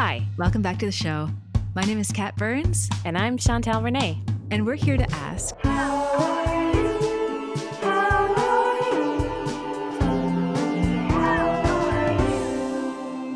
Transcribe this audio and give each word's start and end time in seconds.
Hi, 0.00 0.24
Welcome 0.36 0.62
back 0.62 0.78
to 0.78 0.86
the 0.86 0.92
show. 0.92 1.28
My 1.74 1.82
name 1.82 1.98
is 1.98 2.12
Kat 2.12 2.36
Burns, 2.36 2.88
and 3.04 3.18
I'm 3.18 3.36
Chantal 3.36 3.82
Renee. 3.82 4.22
and 4.52 4.64
we're 4.64 4.76
here 4.76 4.96
to 4.96 5.10
ask 5.10 5.56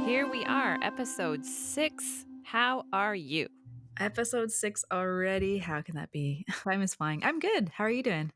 Here 0.06 0.28
we 0.30 0.44
are, 0.44 0.78
episode 0.82 1.44
six. 1.44 2.26
How 2.44 2.84
are 2.92 3.16
you? 3.16 3.48
episode 3.98 4.52
six 4.52 4.84
already. 4.92 5.58
How 5.58 5.82
can 5.82 5.96
that 5.96 6.12
be? 6.12 6.44
Time 6.62 6.80
is 6.82 6.94
flying. 6.94 7.24
I'm 7.24 7.40
good. 7.40 7.72
How 7.74 7.82
are 7.82 7.90
you 7.90 8.04
doing? 8.04 8.30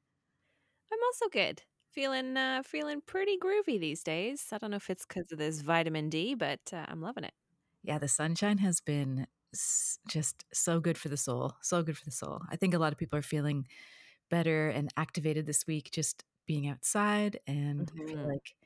I'm 0.93 0.99
also 1.13 1.29
good. 1.33 1.63
Feeling 1.93 2.37
uh, 2.37 2.65
feeling 2.65 3.03
pretty 3.07 3.39
groovy 3.39 3.79
these 3.79 4.03
days. 4.03 4.47
I 4.51 4.59
don't 4.59 4.73
know 4.73 4.79
if 4.79 4.91
it's 4.91 5.07
because 5.07 5.31
of 5.31 5.39
this 5.39 5.61
vitamin 5.61 6.11
D, 6.11 6.35
but 6.35 6.59
uh, 6.73 6.87
I'm 6.89 7.01
loving 7.01 7.23
it. 7.23 7.33
Yeah, 7.87 7.99
the 7.99 8.09
sunshine 8.09 8.59
has 8.59 8.81
been 8.81 9.29
s- 9.55 9.99
just 10.09 10.45
so 10.53 10.81
good 10.81 10.99
for 10.99 11.09
the 11.09 11.17
soul. 11.17 11.55
So 11.63 11.83
good 11.83 11.97
for 11.99 12.05
the 12.05 12.11
soul. 12.11 12.43
I 12.51 12.57
think 12.57 12.75
a 12.75 12.79
lot 12.79 12.93
of 12.93 12.99
people 12.99 13.19
are 13.19 13.23
feeling 13.23 13.69
better 14.31 14.69
and 14.71 14.93
activated 14.97 15.47
this 15.47 15.67
week 15.67 15.91
just 15.93 16.25
being 16.47 16.69
outside 16.69 17.41
and 17.47 17.93
I 17.99 18.03
feel 18.13 18.21
Mhm. 18.21 18.33
like 18.33 18.57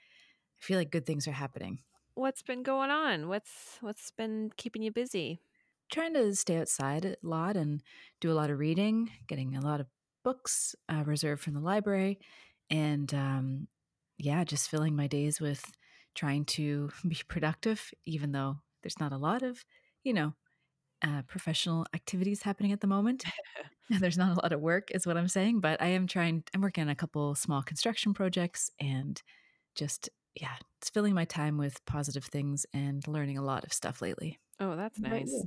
I 0.60 0.65
feel 0.65 0.79
like 0.79 0.91
good 0.93 1.06
things 1.06 1.29
are 1.29 1.33
happening. 1.33 1.84
What's 2.15 2.43
been 2.43 2.62
going 2.62 2.91
on? 2.91 3.29
What's 3.29 3.79
what's 3.80 4.10
been 4.12 4.52
keeping 4.56 4.83
you 4.83 4.93
busy? 4.93 5.43
trying 5.91 6.15
to 6.15 6.34
stay 6.34 6.59
outside 6.59 7.05
a 7.05 7.16
lot 7.23 7.57
and 7.57 7.82
do 8.21 8.30
a 8.30 8.34
lot 8.34 8.51
of 8.51 8.59
reading, 8.59 9.10
getting 9.27 9.57
a 9.57 9.60
lot 9.60 9.80
of 9.80 9.87
books 10.23 10.74
uh, 10.88 11.02
reserved 11.07 11.43
from 11.43 11.55
the 11.55 11.60
library, 11.60 12.18
and 12.68 13.12
um, 13.15 13.68
yeah, 14.18 14.45
just 14.45 14.68
filling 14.71 14.95
my 14.95 15.07
days 15.07 15.41
with 15.41 15.65
trying 16.15 16.45
to 16.45 16.91
be 17.09 17.18
productive, 17.29 17.93
even 18.05 18.32
though 18.32 18.57
there's 18.83 18.98
not 19.01 19.12
a 19.12 19.19
lot 19.19 19.43
of, 19.43 19.65
you 20.05 20.12
know, 20.12 20.34
uh, 21.02 21.23
professional 21.23 21.87
activities 21.95 22.43
happening 22.43 22.73
at 22.73 22.80
the 22.80 22.87
moment. 22.87 23.24
there's 23.91 24.18
not 24.18 24.32
a 24.37 24.41
lot 24.41 24.52
of 24.52 24.60
work, 24.60 24.91
is 24.93 25.07
what 25.07 25.16
I'm 25.16 25.29
saying, 25.29 25.60
but 25.60 25.80
I 25.82 25.88
am 25.88 26.07
trying, 26.07 26.45
I'm 26.54 26.60
working 26.63 26.82
on 26.82 26.91
a 26.91 26.95
couple 26.96 27.35
small 27.35 27.63
construction 27.63 28.15
projects 28.15 28.71
and 28.80 29.23
just, 29.77 30.10
yeah, 30.35 30.57
it's 30.79 30.91
filling 30.91 31.15
my 31.15 31.24
time 31.27 31.59
with 31.59 31.85
positive 31.87 32.24
things 32.27 32.66
and 32.73 33.07
learning 33.09 33.38
a 33.38 33.43
lot 33.45 33.65
of 33.65 33.73
stuff 33.73 34.02
lately. 34.02 34.38
Oh, 34.59 34.77
that's 34.77 35.02
nice. 35.02 35.47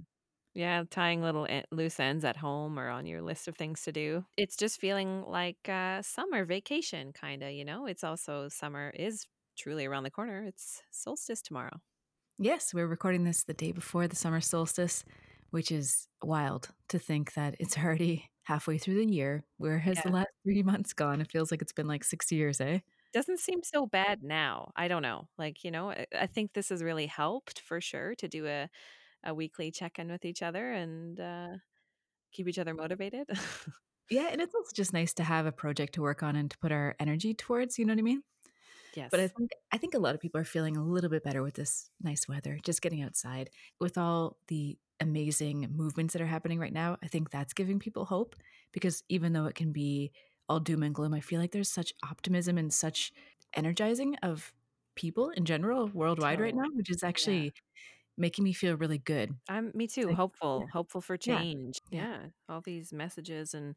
Yeah, 0.54 0.84
tying 0.90 1.22
little 1.22 1.48
loose 1.72 2.00
ends 2.00 2.24
at 2.26 2.38
home 2.38 2.80
or 2.80 2.90
on 2.90 3.06
your 3.08 3.22
list 3.22 3.48
of 3.48 3.56
things 3.58 3.84
to 3.84 3.92
do. 3.92 4.26
It's 4.38 4.56
just 4.56 4.80
feeling 4.80 5.24
like 5.24 5.68
uh, 5.70 6.02
summer 6.04 6.46
vacation, 6.46 7.14
kind 7.14 7.44
of, 7.44 7.52
you 7.52 7.66
know? 7.66 7.88
It's 7.88 8.04
also 8.04 8.50
summer 8.50 8.92
is 8.92 9.28
truly 9.58 9.86
around 9.86 10.04
the 10.04 10.12
corner. 10.12 10.44
It's 10.46 10.84
solstice 10.92 11.42
tomorrow. 11.42 11.82
Yes, 12.44 12.74
we're 12.74 12.88
recording 12.88 13.24
this 13.24 13.46
the 13.46 13.54
day 13.54 13.72
before 13.72 14.06
the 14.06 14.18
summer 14.18 14.42
solstice, 14.42 15.06
which 15.52 15.72
is 15.72 16.10
wild 16.22 16.68
to 16.90 17.00
think 17.00 17.36
that 17.36 17.56
it's 17.58 17.78
already 17.78 18.30
halfway 18.42 18.78
through 18.78 18.96
the 18.96 19.10
year. 19.10 19.46
Where 19.60 19.80
has 19.80 20.02
the 20.04 20.12
last 20.12 20.28
three 20.44 20.62
months 20.62 20.92
gone? 20.92 21.22
It 21.22 21.32
feels 21.32 21.52
like 21.52 21.62
it's 21.62 21.72
been 21.72 21.88
like 21.88 22.04
six 22.04 22.34
years, 22.34 22.60
eh? 22.60 22.80
Doesn't 23.14 23.40
seem 23.40 23.64
so 23.64 23.86
bad 23.86 24.24
now. 24.24 24.74
I 24.76 24.90
don't 24.90 25.04
know. 25.04 25.30
Like, 25.38 25.64
you 25.64 25.72
know, 25.72 25.92
I, 25.92 26.06
I 26.20 26.28
think 26.28 26.52
this 26.52 26.68
has 26.68 26.84
really 26.84 27.08
helped 27.08 27.62
for 27.62 27.80
sure 27.80 28.14
to 28.16 28.28
do 28.28 28.46
a, 28.46 28.68
a 29.24 29.34
weekly 29.34 29.72
check 29.72 29.98
in 29.98 30.12
with 30.12 30.26
each 30.26 30.42
other 30.42 30.74
and 30.74 31.18
uh, 31.22 31.48
keep 32.34 32.50
each 32.50 32.60
other 32.60 32.74
motivated. 32.74 33.30
Yeah, 34.10 34.28
and 34.32 34.42
it's 34.42 34.54
also 34.54 34.72
just 34.76 34.92
nice 34.92 35.14
to 35.16 35.24
have 35.24 35.46
a 35.46 35.52
project 35.52 35.94
to 35.94 36.02
work 36.02 36.24
on 36.24 36.36
and 36.36 36.52
to 36.52 36.58
put 36.58 36.74
our 36.74 36.94
energy 37.00 37.34
towards, 37.34 37.80
you 37.80 37.86
know 37.86 37.94
what 37.94 38.00
I 38.00 38.04
mean? 38.04 38.22
But 39.12 39.20
I 39.20 39.28
think 39.28 39.52
I 39.72 39.78
think 39.78 39.94
a 39.94 40.00
lot 40.00 40.16
of 40.16 40.22
people 40.22 40.40
are 40.42 40.46
feeling 40.46 40.78
a 40.78 40.84
little 40.84 41.10
bit 41.10 41.24
better 41.24 41.44
with 41.44 41.56
this 41.56 41.90
nice 42.02 42.28
weather, 42.28 42.60
just 42.64 42.82
getting 42.82 43.02
outside. 43.02 43.50
With 43.80 43.98
all 43.98 44.38
the 44.48 44.78
amazing 45.00 45.68
movements 45.76 46.14
that 46.14 46.22
are 46.22 46.26
happening 46.28 46.60
right 46.60 46.74
now, 46.74 46.98
I 47.04 47.08
think 47.08 47.30
that's 47.30 47.54
giving 47.54 47.80
people 47.80 48.06
hope 48.06 48.36
because 48.72 49.04
even 49.10 49.34
though 49.34 49.46
it 49.46 49.56
can 49.56 49.72
be 49.72 50.12
all 50.50 50.60
doom 50.60 50.84
and 50.84 50.96
gloom, 50.96 51.14
I 51.14 51.22
feel 51.22 51.40
like 51.40 51.52
there's 51.52 51.70
such 51.70 51.94
optimism 52.10 52.58
and 52.58 52.74
such 52.74 53.12
energizing 53.56 54.16
of 54.24 54.54
people 54.96 55.30
in 55.32 55.46
general 55.46 55.88
worldwide 55.88 56.40
right 56.40 56.56
now, 56.56 56.66
which 56.74 56.90
is 56.90 57.04
Yeah. 57.16 57.44
actually 57.44 57.54
making 58.18 58.44
me 58.46 58.54
feel 58.54 58.78
really 58.78 59.00
good. 59.00 59.32
I'm 59.50 59.72
me 59.76 59.88
too. 59.88 60.12
Like, 60.12 60.14
Hopeful, 60.14 60.68
hopeful 60.68 61.02
for 61.02 61.18
yeah, 61.26 61.44
change. 61.44 61.80
yeah. 61.92 62.06
Yeah, 62.06 62.30
all 62.48 62.62
these 62.62 62.94
messages 62.94 63.54
and 63.54 63.76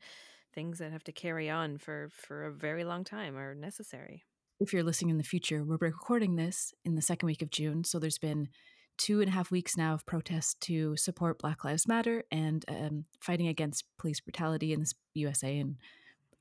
things 0.53 0.79
that 0.79 0.93
have 0.93 1.05
to 1.05 1.13
carry 1.13 1.51
on 1.51 1.79
for 1.79 2.09
for 2.11 2.45
a 2.45 2.53
very 2.53 2.85
long 2.85 3.05
time 3.05 3.37
are 3.37 3.55
necessary. 3.55 4.25
If 4.59 4.72
you're 4.72 4.83
listening 4.83 5.11
in 5.11 5.19
the 5.19 5.25
future, 5.25 5.62
we're 5.65 5.77
recording 5.81 6.37
this 6.37 6.72
in 6.84 6.94
the 6.94 7.03
second 7.03 7.27
week 7.27 7.43
of 7.43 7.50
June, 7.50 7.84
so 7.84 7.99
there's 7.99 8.19
been 8.19 8.49
two 8.97 9.21
and 9.21 9.28
a 9.28 9.33
half 9.33 9.50
weeks 9.50 9.77
now 9.77 9.93
of 9.93 10.06
protests 10.06 10.55
to 10.62 10.97
support 10.97 11.39
Black 11.39 11.62
Lives 11.62 11.87
Matter 11.87 12.25
and 12.31 12.65
um, 12.69 13.05
fighting 13.21 13.49
against 13.49 13.84
police 13.99 14.21
brutality 14.21 14.72
in 14.72 14.81
the 14.81 14.93
USA 15.15 15.59
and 15.59 15.77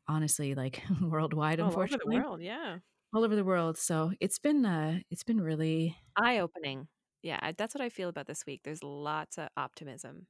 honestly, 0.08 0.56
like 0.56 0.82
worldwide, 1.02 1.60
All 1.60 1.68
over 1.68 1.76
the 1.76 1.82
unfortunately, 1.82 2.20
world, 2.20 2.42
yeah. 2.42 2.78
all 3.14 3.26
over 3.26 3.36
the 3.36 3.44
world. 3.44 3.78
So 3.78 4.14
it's 4.22 4.40
been 4.40 4.66
uh, 4.66 5.00
it's 5.12 5.24
been 5.24 5.42
really 5.42 5.98
Eye 6.16 6.40
opening. 6.40 6.88
Yeah, 7.22 7.52
that's 7.58 7.76
what 7.76 7.82
I 7.82 7.90
feel 7.90 8.08
about 8.08 8.28
this 8.28 8.46
week. 8.46 8.62
There's 8.64 8.84
lots 8.84 9.38
of 9.38 9.50
optimism. 9.58 10.28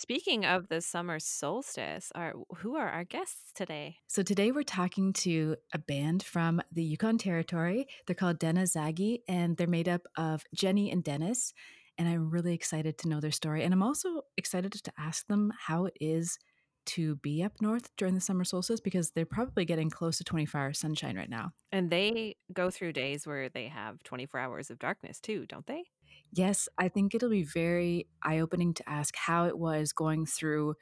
Speaking 0.00 0.46
of 0.46 0.68
the 0.68 0.80
summer 0.80 1.18
solstice, 1.18 2.10
are 2.14 2.32
who 2.56 2.74
are 2.74 2.88
our 2.88 3.04
guests 3.04 3.52
today? 3.54 3.98
So 4.06 4.22
today 4.22 4.50
we're 4.50 4.62
talking 4.62 5.12
to 5.24 5.56
a 5.74 5.78
band 5.78 6.22
from 6.22 6.62
the 6.72 6.82
Yukon 6.82 7.18
Territory. 7.18 7.86
They're 8.06 8.16
called 8.16 8.38
Dena 8.38 8.62
Zagi, 8.62 9.18
and 9.28 9.58
they're 9.58 9.66
made 9.66 9.90
up 9.90 10.00
of 10.16 10.42
Jenny 10.54 10.90
and 10.90 11.04
Dennis. 11.04 11.52
And 11.98 12.08
I'm 12.08 12.30
really 12.30 12.54
excited 12.54 12.96
to 12.96 13.10
know 13.10 13.20
their 13.20 13.30
story. 13.30 13.62
And 13.62 13.74
I'm 13.74 13.82
also 13.82 14.22
excited 14.38 14.72
to 14.72 14.92
ask 14.96 15.26
them 15.26 15.52
how 15.66 15.84
it 15.84 15.98
is 16.00 16.38
to 16.86 17.16
be 17.16 17.42
up 17.42 17.52
north 17.60 17.90
during 17.98 18.14
the 18.14 18.22
summer 18.22 18.44
solstice 18.44 18.80
because 18.80 19.10
they're 19.10 19.26
probably 19.26 19.66
getting 19.66 19.90
close 19.90 20.16
to 20.16 20.24
24 20.24 20.60
hours 20.62 20.78
sunshine 20.78 21.18
right 21.18 21.28
now. 21.28 21.50
And 21.72 21.90
they 21.90 22.36
go 22.54 22.70
through 22.70 22.94
days 22.94 23.26
where 23.26 23.50
they 23.50 23.68
have 23.68 24.02
24 24.04 24.40
hours 24.40 24.70
of 24.70 24.78
darkness 24.78 25.20
too, 25.20 25.44
don't 25.46 25.66
they? 25.66 25.84
Yes, 26.32 26.68
I 26.78 26.88
think 26.88 27.14
it'll 27.14 27.30
be 27.30 27.42
very 27.42 28.08
eye 28.22 28.38
opening 28.38 28.74
to 28.74 28.88
ask 28.88 29.16
how 29.16 29.46
it 29.46 29.58
was 29.58 29.92
going 29.92 30.26
through 30.26 30.74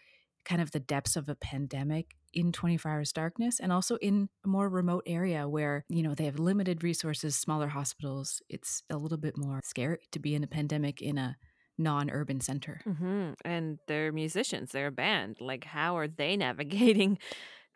kind 0.44 0.60
of 0.60 0.70
the 0.70 0.80
depths 0.80 1.16
of 1.16 1.28
a 1.28 1.34
pandemic 1.34 2.14
in 2.32 2.52
24 2.52 2.90
hours 2.92 3.12
darkness 3.12 3.58
and 3.60 3.72
also 3.72 3.96
in 3.96 4.28
a 4.44 4.48
more 4.48 4.68
remote 4.68 5.04
area 5.06 5.48
where, 5.48 5.84
you 5.88 6.02
know, 6.02 6.14
they 6.14 6.24
have 6.26 6.38
limited 6.38 6.82
resources, 6.82 7.36
smaller 7.36 7.68
hospitals. 7.68 8.42
It's 8.48 8.82
a 8.90 8.96
little 8.98 9.18
bit 9.18 9.36
more 9.36 9.60
scary 9.64 10.00
to 10.12 10.18
be 10.18 10.34
in 10.34 10.44
a 10.44 10.48
pandemic 10.48 11.00
in 11.02 11.16
a 11.18 11.36
non 11.78 12.10
urban 12.10 12.40
center. 12.40 12.82
hmm 12.86 13.32
And 13.44 13.78
they're 13.86 14.12
musicians, 14.12 14.72
they're 14.72 14.86
a 14.88 14.92
band. 14.92 15.40
Like, 15.40 15.64
how 15.64 15.96
are 15.96 16.08
they 16.08 16.36
navigating 16.36 17.18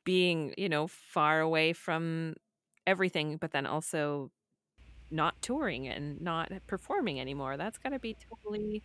being, 0.05 0.55
you 0.59 0.69
know, 0.69 0.89
far 0.89 1.41
away 1.41 1.73
from 1.73 2.37
everything, 2.87 3.37
but 3.39 3.53
then 3.53 3.67
also 3.67 4.31
not 5.13 5.41
touring 5.43 5.87
and 5.89 6.21
not 6.21 6.51
performing 6.67 7.21
anymore? 7.21 7.57
That's 7.57 7.79
got 7.79 7.91
to 7.91 7.99
be 7.99 8.17
totally 8.29 8.83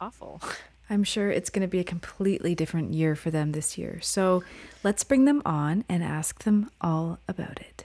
awful. 0.00 0.40
I'm 0.90 1.04
sure 1.04 1.30
it's 1.30 1.50
going 1.50 1.62
to 1.62 1.68
be 1.68 1.80
a 1.80 1.84
completely 1.84 2.54
different 2.54 2.92
year 2.92 3.16
for 3.16 3.30
them 3.30 3.52
this 3.52 3.78
year. 3.78 4.00
So 4.02 4.44
let's 4.82 5.02
bring 5.02 5.24
them 5.24 5.40
on 5.46 5.84
and 5.88 6.04
ask 6.04 6.44
them 6.44 6.70
all 6.80 7.18
about 7.26 7.60
it. 7.60 7.84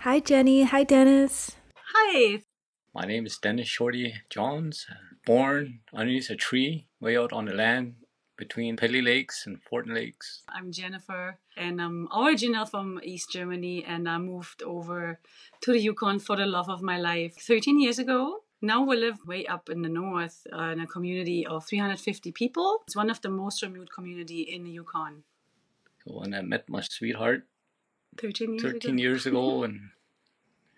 Hi, 0.00 0.20
Jenny. 0.20 0.62
Hi, 0.62 0.84
Dennis. 0.84 1.56
Hi. 1.74 2.40
My 2.94 3.04
name 3.04 3.26
is 3.26 3.38
Dennis 3.38 3.68
Shorty 3.68 4.14
Johns, 4.30 4.86
born 5.26 5.80
underneath 5.92 6.30
a 6.30 6.36
tree 6.36 6.86
way 7.00 7.16
out 7.16 7.32
on 7.32 7.46
the 7.46 7.54
land 7.54 7.94
between 8.38 8.76
Pelly 8.76 9.02
Lakes 9.02 9.46
and 9.46 9.60
Fortin 9.60 9.94
Lakes. 9.94 10.42
I'm 10.48 10.70
Jennifer, 10.72 11.38
and 11.56 11.82
I'm 11.82 12.08
original 12.16 12.64
from 12.64 13.00
East 13.02 13.32
Germany, 13.32 13.84
and 13.84 14.08
I 14.08 14.16
moved 14.18 14.62
over 14.62 15.18
to 15.60 15.72
the 15.72 15.80
Yukon 15.80 16.20
for 16.20 16.36
the 16.36 16.46
love 16.46 16.70
of 16.70 16.80
my 16.80 16.98
life 16.98 17.34
13 17.36 17.80
years 17.80 17.98
ago. 17.98 18.44
Now 18.62 18.82
we 18.84 18.96
live 18.96 19.18
way 19.26 19.44
up 19.46 19.68
in 19.68 19.82
the 19.82 19.88
north 19.88 20.46
uh, 20.52 20.70
in 20.72 20.80
a 20.80 20.86
community 20.86 21.46
of 21.46 21.66
350 21.66 22.32
people. 22.32 22.78
It's 22.86 22.96
one 22.96 23.10
of 23.10 23.20
the 23.20 23.28
most 23.28 23.62
remote 23.62 23.90
community 23.94 24.42
in 24.42 24.64
the 24.64 24.70
Yukon. 24.70 25.24
So 26.06 26.18
when 26.20 26.32
I 26.32 26.42
met 26.42 26.68
my 26.68 26.80
sweetheart 26.80 27.42
13 28.20 28.52
years 28.54 28.62
13 28.62 28.90
ago. 28.90 29.02
years 29.02 29.26
ago, 29.26 29.62
and 29.64 29.80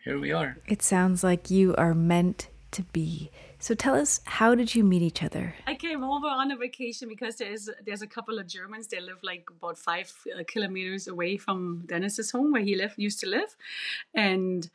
here 0.05 0.19
we 0.19 0.33
are. 0.33 0.57
It 0.67 0.83
sounds 0.83 1.23
like 1.23 1.51
you 1.51 1.75
are 1.77 1.95
meant 1.95 2.49
to 2.73 2.83
be. 2.83 3.31
So 3.59 3.75
tell 3.75 3.95
us, 3.95 4.21
how 4.25 4.55
did 4.55 4.75
you 4.75 4.85
meet 4.85 5.03
each 5.03 5.23
other? 5.23 5.55
I 5.67 5.75
came 5.75 6.03
over 6.03 6.27
on 6.27 6.51
a 6.51 6.57
vacation 6.57 7.09
because 7.09 7.37
there's 7.37 7.69
there's 7.85 8.03
a 8.03 8.07
couple 8.07 8.39
of 8.39 8.47
Germans. 8.47 8.89
They 8.89 9.01
live 9.01 9.19
like 9.23 9.49
about 9.51 9.79
five 9.79 10.13
uh, 10.35 10.43
kilometers 10.47 11.07
away 11.07 11.37
from 11.37 11.85
Dennis's 11.87 12.31
home 12.31 12.53
where 12.53 12.63
he 12.63 12.75
lived 12.77 12.95
used 12.97 13.21
to 13.21 13.29
live, 13.29 13.57
and 14.15 14.71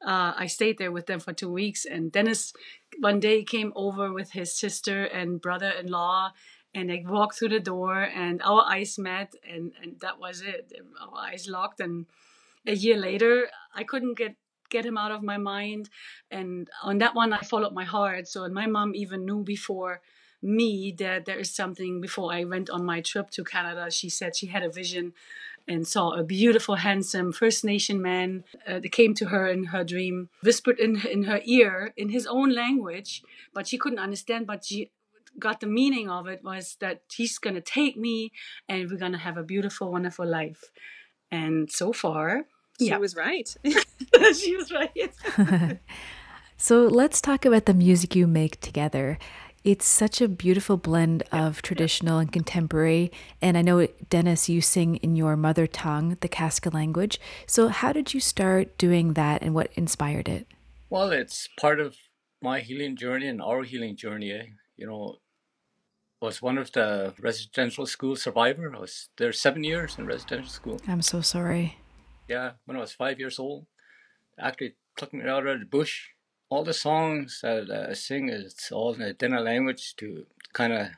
uh, 0.00 0.32
I 0.36 0.46
stayed 0.46 0.78
there 0.78 0.92
with 0.92 1.06
them 1.06 1.20
for 1.20 1.32
two 1.32 1.50
weeks. 1.50 1.84
And 1.84 2.12
Dennis 2.12 2.52
one 3.00 3.20
day 3.20 3.42
came 3.42 3.72
over 3.74 4.12
with 4.12 4.32
his 4.32 4.54
sister 4.54 5.04
and 5.04 5.40
brother-in-law, 5.40 6.32
and 6.74 6.90
they 6.90 7.04
walked 7.06 7.38
through 7.38 7.50
the 7.50 7.60
door, 7.60 8.02
and 8.02 8.40
our 8.42 8.62
eyes 8.62 8.98
met, 8.98 9.34
and 9.48 9.72
and 9.82 10.00
that 10.00 10.20
was 10.20 10.42
it. 10.42 10.72
Our 11.00 11.18
eyes 11.18 11.48
locked, 11.48 11.80
and 11.80 12.06
a 12.66 12.74
year 12.74 12.96
later, 12.96 13.48
I 13.74 13.84
couldn't 13.84 14.18
get 14.18 14.36
get 14.70 14.86
him 14.86 14.98
out 14.98 15.12
of 15.12 15.22
my 15.22 15.38
mind. 15.38 15.88
And 16.30 16.68
on 16.82 16.98
that 16.98 17.14
one, 17.14 17.32
I 17.32 17.40
followed 17.40 17.72
my 17.72 17.84
heart. 17.84 18.28
So, 18.28 18.48
my 18.48 18.66
mom 18.66 18.94
even 18.94 19.24
knew 19.24 19.42
before 19.42 20.00
me 20.42 20.94
that 20.98 21.24
there 21.24 21.38
is 21.38 21.54
something 21.54 22.00
before 22.00 22.32
I 22.32 22.44
went 22.44 22.70
on 22.70 22.84
my 22.84 23.00
trip 23.00 23.30
to 23.30 23.44
Canada. 23.44 23.90
She 23.90 24.08
said 24.08 24.36
she 24.36 24.46
had 24.46 24.62
a 24.62 24.70
vision 24.70 25.12
and 25.66 25.86
saw 25.86 26.12
a 26.12 26.22
beautiful, 26.22 26.76
handsome 26.76 27.32
First 27.32 27.64
Nation 27.64 28.00
man 28.00 28.44
uh, 28.66 28.78
that 28.80 28.92
came 28.92 29.14
to 29.14 29.26
her 29.26 29.46
in 29.48 29.64
her 29.64 29.84
dream, 29.84 30.30
whispered 30.42 30.78
in 30.78 31.06
in 31.06 31.24
her 31.24 31.40
ear 31.44 31.92
in 31.96 32.08
his 32.08 32.26
own 32.26 32.54
language, 32.54 33.22
but 33.52 33.66
she 33.66 33.78
couldn't 33.78 33.98
understand. 33.98 34.46
But 34.46 34.64
she 34.64 34.90
got 35.38 35.60
the 35.60 35.66
meaning 35.66 36.08
of 36.08 36.26
it 36.26 36.42
was 36.42 36.76
that 36.80 37.02
he's 37.14 37.38
gonna 37.38 37.60
take 37.60 37.96
me, 37.96 38.32
and 38.68 38.90
we're 38.90 38.96
gonna 38.96 39.18
have 39.18 39.36
a 39.36 39.42
beautiful, 39.42 39.92
wonderful 39.92 40.26
life. 40.26 40.70
And 41.30 41.70
so 41.70 41.92
far, 41.92 42.46
she 42.78 42.86
yeah. 42.86 42.98
was 42.98 43.16
right. 43.16 43.54
she 44.34 44.56
was 44.56 44.72
right. 44.72 45.12
so 46.56 46.86
let's 46.86 47.20
talk 47.20 47.44
about 47.44 47.66
the 47.66 47.74
music 47.74 48.14
you 48.14 48.26
make 48.26 48.60
together. 48.60 49.18
It's 49.64 49.86
such 49.86 50.20
a 50.20 50.28
beautiful 50.28 50.76
blend 50.76 51.24
of 51.32 51.60
traditional 51.62 52.18
and 52.18 52.32
contemporary. 52.32 53.10
And 53.42 53.58
I 53.58 53.62
know, 53.62 53.86
Dennis, 54.08 54.48
you 54.48 54.60
sing 54.60 54.96
in 54.96 55.16
your 55.16 55.36
mother 55.36 55.66
tongue, 55.66 56.16
the 56.20 56.28
Kaska 56.28 56.70
language. 56.70 57.20
So, 57.46 57.68
how 57.68 57.92
did 57.92 58.14
you 58.14 58.20
start 58.20 58.78
doing 58.78 59.14
that 59.14 59.42
and 59.42 59.54
what 59.54 59.70
inspired 59.74 60.28
it? 60.28 60.46
Well, 60.88 61.10
it's 61.10 61.48
part 61.60 61.80
of 61.80 61.96
my 62.40 62.60
healing 62.60 62.96
journey 62.96 63.26
and 63.26 63.42
our 63.42 63.64
healing 63.64 63.96
journey. 63.96 64.54
You 64.76 64.86
know, 64.86 65.16
was 66.22 66.40
one 66.40 66.56
of 66.56 66.72
the 66.72 67.14
residential 67.20 67.84
school 67.84 68.16
survivor. 68.16 68.72
I 68.74 68.78
was 68.78 69.08
there 69.18 69.32
seven 69.32 69.64
years 69.64 69.98
in 69.98 70.06
residential 70.06 70.50
school. 70.50 70.80
I'm 70.86 71.02
so 71.02 71.20
sorry. 71.20 71.78
Yeah, 72.28 72.52
when 72.66 72.76
I 72.76 72.80
was 72.80 72.92
five 72.92 73.18
years 73.18 73.38
old, 73.38 73.66
actually 74.38 74.74
took 74.96 75.12
me 75.12 75.28
out 75.28 75.46
of 75.46 75.60
the 75.60 75.66
bush 75.66 76.08
all 76.50 76.64
the 76.64 76.74
songs 76.74 77.40
that 77.42 77.70
I 77.70 77.92
sing 77.92 78.28
is 78.28 78.70
all 78.72 78.94
in 78.94 79.00
the 79.00 79.12
Dene 79.12 79.44
language 79.44 79.94
to 79.96 80.26
kind 80.52 80.72
of 80.72 80.88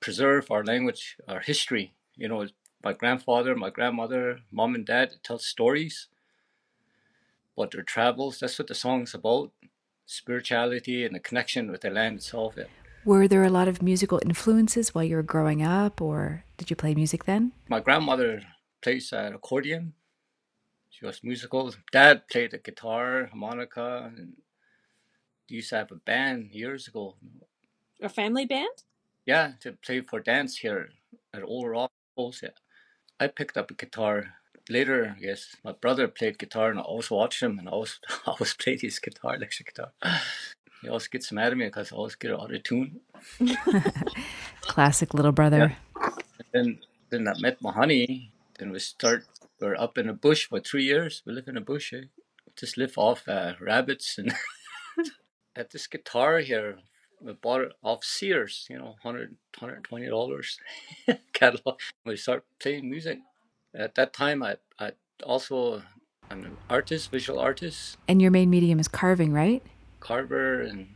preserve 0.00 0.50
our 0.50 0.64
language, 0.64 1.16
our 1.28 1.40
history. 1.40 1.92
You 2.16 2.28
know, 2.28 2.46
my 2.82 2.92
grandfather, 2.92 3.54
my 3.54 3.70
grandmother, 3.70 4.40
mom 4.50 4.74
and 4.74 4.86
dad 4.86 5.10
tell 5.22 5.38
stories 5.38 6.08
about 7.56 7.72
their 7.72 7.82
travels. 7.82 8.38
That's 8.38 8.58
what 8.58 8.68
the 8.68 8.74
song's 8.74 9.14
about. 9.14 9.52
Spirituality 10.06 11.04
and 11.04 11.14
the 11.14 11.20
connection 11.20 11.70
with 11.70 11.82
the 11.82 11.90
land 11.90 12.16
itself. 12.16 12.54
Yeah. 12.56 12.64
Were 13.04 13.28
there 13.28 13.44
a 13.44 13.50
lot 13.50 13.68
of 13.68 13.82
musical 13.82 14.20
influences 14.24 14.94
while 14.94 15.04
you 15.04 15.16
were 15.16 15.22
growing 15.22 15.62
up, 15.62 16.00
or 16.00 16.44
did 16.56 16.70
you 16.70 16.76
play 16.76 16.94
music 16.94 17.24
then? 17.24 17.52
My 17.68 17.80
grandmother 17.80 18.42
plays 18.82 19.12
an 19.12 19.34
accordion. 19.34 19.92
She 20.94 21.04
was 21.04 21.24
musical. 21.24 21.74
Dad 21.90 22.28
played 22.28 22.52
the 22.52 22.58
guitar, 22.58 23.26
harmonica, 23.26 24.12
and 24.16 24.34
used 25.48 25.70
to 25.70 25.76
have 25.76 25.90
a 25.90 25.96
band 25.96 26.52
years 26.52 26.86
ago. 26.86 27.16
A 28.00 28.08
family 28.08 28.46
band? 28.46 28.84
Yeah, 29.26 29.52
to 29.60 29.72
play 29.72 30.02
for 30.02 30.20
dance 30.20 30.58
here 30.58 30.90
at 31.32 31.42
Old 31.42 31.68
Rock 31.68 31.90
Yeah. 32.16 32.50
I 33.18 33.26
picked 33.26 33.56
up 33.56 33.72
a 33.72 33.74
guitar 33.74 34.34
later, 34.68 35.16
I 35.16 35.20
guess. 35.20 35.56
My 35.64 35.72
brother 35.72 36.06
played 36.06 36.38
guitar 36.38 36.70
and 36.70 36.78
I 36.78 36.82
always 36.82 37.10
watched 37.10 37.42
him 37.42 37.58
and 37.58 37.68
I 37.68 37.72
always, 37.72 37.98
I 38.26 38.30
always 38.30 38.54
played 38.54 38.82
his 38.82 39.00
guitar, 39.00 39.34
electric 39.36 39.74
guitar. 39.74 39.90
He 40.80 40.88
always 40.88 41.08
gets 41.08 41.32
mad 41.32 41.50
at 41.50 41.58
me 41.58 41.64
because 41.64 41.92
I 41.92 41.96
always 41.96 42.14
get 42.14 42.30
out 42.30 42.54
of 42.54 42.62
tune. 42.62 43.00
Classic 44.60 45.12
little 45.12 45.32
brother. 45.32 45.74
Yeah. 45.96 46.10
then, 46.52 46.78
then 47.10 47.26
I 47.26 47.34
met 47.40 47.60
Mahani. 47.60 48.28
Then 48.58 48.70
we 48.70 48.78
start, 48.78 49.24
we're 49.60 49.76
up 49.76 49.98
in 49.98 50.08
a 50.08 50.14
bush 50.14 50.46
for 50.46 50.60
three 50.60 50.84
years. 50.84 51.22
We 51.24 51.32
live 51.32 51.48
in 51.48 51.56
a 51.56 51.60
bush, 51.60 51.92
eh? 51.92 52.06
Just 52.56 52.76
live 52.76 52.94
off 52.96 53.26
uh, 53.28 53.54
rabbits 53.60 54.18
and 54.18 54.34
at 55.56 55.70
this 55.70 55.86
guitar 55.86 56.38
here. 56.38 56.78
We 57.20 57.32
bought 57.32 57.62
it 57.62 57.72
off 57.82 58.04
Sears, 58.04 58.66
you 58.68 58.78
know, 58.78 58.96
100 59.02 59.36
$120 59.58 60.56
catalog. 61.32 61.78
We 62.04 62.16
start 62.16 62.44
playing 62.60 62.90
music. 62.90 63.18
At 63.74 63.94
that 63.94 64.12
time, 64.12 64.42
I, 64.42 64.56
I 64.78 64.92
also, 65.24 65.82
I'm 66.30 66.44
an 66.44 66.56
artist, 66.68 67.10
visual 67.10 67.38
artist. 67.38 67.96
And 68.06 68.20
your 68.20 68.30
main 68.30 68.50
medium 68.50 68.78
is 68.78 68.88
carving, 68.88 69.32
right? 69.32 69.62
Carver, 70.00 70.60
and 70.60 70.88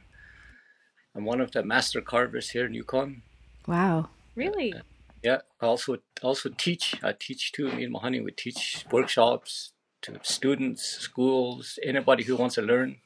I'm 1.16 1.24
one 1.24 1.40
of 1.40 1.52
the 1.52 1.64
master 1.64 2.00
carvers 2.00 2.50
here 2.50 2.66
in 2.66 2.74
Yukon. 2.74 3.22
Wow. 3.66 4.10
Really? 4.36 4.72
Uh, 4.72 4.82
yeah, 5.22 5.38
also 5.60 5.98
also 6.22 6.50
teach. 6.56 6.94
I 7.02 7.12
teach 7.12 7.52
too. 7.52 7.70
Me 7.72 7.84
and 7.84 7.94
Mahani, 7.94 8.24
we 8.24 8.30
teach 8.30 8.84
workshops 8.90 9.72
to 10.02 10.18
students, 10.22 10.82
schools, 10.82 11.78
anybody 11.82 12.24
who 12.24 12.36
wants 12.36 12.54
to 12.54 12.62
learn. 12.62 12.96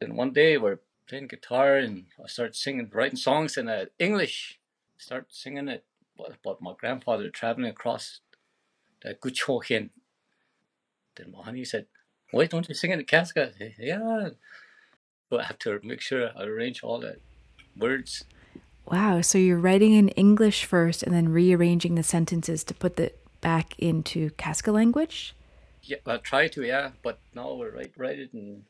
And 0.00 0.16
one 0.16 0.32
day 0.32 0.58
we're 0.58 0.80
playing 1.08 1.28
guitar 1.28 1.76
and 1.76 2.06
I 2.22 2.26
start 2.26 2.56
singing, 2.56 2.90
writing 2.92 3.16
songs 3.16 3.56
in 3.56 3.68
uh, 3.68 3.86
English. 3.98 4.58
Start 4.98 5.26
singing 5.30 5.68
it 5.68 5.84
about 6.18 6.60
my 6.60 6.74
grandfather 6.78 7.28
traveling 7.30 7.70
across 7.70 8.20
the 9.02 9.14
Guchohin. 9.14 9.90
Then 11.16 11.32
Mahani 11.32 11.66
said, 11.66 11.86
why 12.30 12.46
don't 12.46 12.68
you 12.68 12.74
sing 12.74 12.90
in 12.90 12.98
the 12.98 13.04
Kaska? 13.04 13.52
Yeah. 13.78 14.30
So 15.28 15.38
I 15.38 15.44
have 15.44 15.58
to 15.60 15.80
make 15.82 16.00
sure 16.00 16.30
I 16.36 16.44
arrange 16.44 16.82
all 16.82 17.00
the 17.00 17.16
words. 17.76 18.24
Wow. 18.86 19.20
So 19.20 19.38
you're 19.38 19.58
writing 19.58 19.92
in 19.92 20.08
English 20.10 20.64
first 20.64 21.02
and 21.02 21.14
then 21.14 21.28
rearranging 21.28 21.94
the 21.94 22.02
sentences 22.02 22.64
to 22.64 22.74
put 22.74 22.98
it 22.98 23.18
back 23.42 23.78
into 23.78 24.30
Kaska 24.30 24.72
language? 24.72 25.34
Yeah, 25.82 25.98
I 26.06 26.16
try 26.18 26.48
to, 26.48 26.62
yeah. 26.62 26.92
But 27.02 27.18
now 27.34 27.52
we 27.54 27.66
write, 27.66 27.92
write 27.96 28.18
it 28.18 28.32
and 28.32 28.62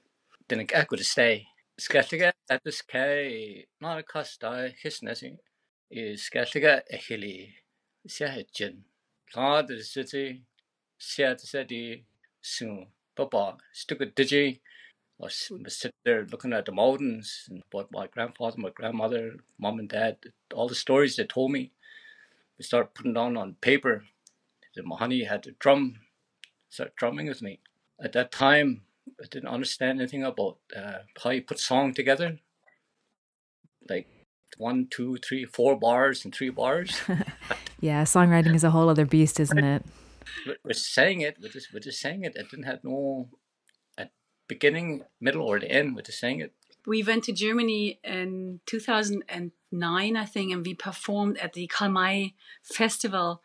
then 0.49 0.61
I 0.61 0.85
could 0.85 1.05
stay. 1.05 1.47
Skellige 1.79 2.33
episke 2.51 3.65
nara 3.81 4.03
kasta 4.03 4.73
hisnesi 4.83 5.37
i 5.91 6.17
skellige 6.17 6.83
ehili 6.93 7.55
sehajin. 8.07 8.85
Lad 9.37 9.71
er 9.71 9.77
the 9.77 9.85
city 9.85 10.27
er 10.29 10.39
set 10.99 11.41
seti 11.41 12.05
soon. 12.43 12.87
Papa 13.17 13.59
stuck 13.73 14.01
a 14.01 14.07
digi. 14.07 14.61
I 15.23 15.27
was 15.27 15.37
sitting 15.69 15.93
there 16.05 16.27
looking 16.27 16.53
at 16.53 16.67
the 16.67 16.73
mountains 16.73 17.47
and 17.49 17.63
what 17.71 17.93
my 17.93 18.09
grandfather, 18.09 18.57
my 18.59 18.71
grandmother, 18.71 19.37
mom 19.57 19.79
and 19.79 19.89
dad, 19.89 20.17
all 20.53 20.67
the 20.67 20.75
stories 20.75 21.15
they 21.15 21.25
told 21.25 21.53
me. 21.53 21.71
We 22.59 22.65
started 22.65 22.95
putting 22.95 23.15
down 23.15 23.37
on 23.37 23.55
paper. 23.61 24.05
The 24.75 24.83
Mahani 24.83 25.29
had 25.29 25.45
to 25.45 25.53
drum, 25.53 26.01
start 26.71 26.97
drumming 26.97 27.29
with 27.29 27.41
me. 27.41 27.61
At 28.03 28.15
that 28.15 28.33
time, 28.33 28.83
I 29.23 29.27
didn't 29.31 29.49
understand 29.49 30.01
anything 30.01 30.25
about 30.25 30.59
uh, 30.77 30.99
how 31.23 31.31
you 31.31 31.43
put 31.43 31.61
song 31.61 31.95
together. 31.95 32.41
Like 33.89 34.09
one, 34.59 34.89
two, 34.91 35.19
three, 35.19 35.45
four 35.45 35.79
bars 35.79 36.25
and 36.25 36.35
three 36.35 36.51
bars. 36.51 37.01
yeah, 37.81 38.03
songwriting 38.03 38.57
is 38.57 38.65
a 38.65 38.71
whole 38.71 38.89
other 38.89 39.07
beast, 39.07 39.39
isn't 39.39 39.59
it? 39.59 39.85
We're 40.65 40.73
saying 40.73 41.21
it. 41.21 41.37
We're 41.41 41.49
just 41.49 41.73
we're 41.73 41.81
just 41.81 42.01
saying 42.01 42.25
it. 42.25 42.37
I 42.37 42.43
didn't 42.43 42.65
have 42.65 42.83
no 42.83 43.29
beginning, 44.55 45.05
middle, 45.21 45.43
or 45.43 45.59
the 45.59 45.71
end. 45.71 45.95
We're 45.95 46.03
just 46.03 46.21
saying 46.21 46.41
it. 46.41 46.53
We 46.87 47.03
went 47.03 47.25
to 47.25 47.33
Germany 47.33 48.01
in 48.03 48.61
2009, 48.67 50.17
I 50.17 50.25
think, 50.25 50.53
and 50.53 50.67
we 50.67 50.75
performed 50.75 51.39
at 51.39 51.53
the 51.53 51.67
Kalmai 51.69 52.35
Festival. 52.63 53.43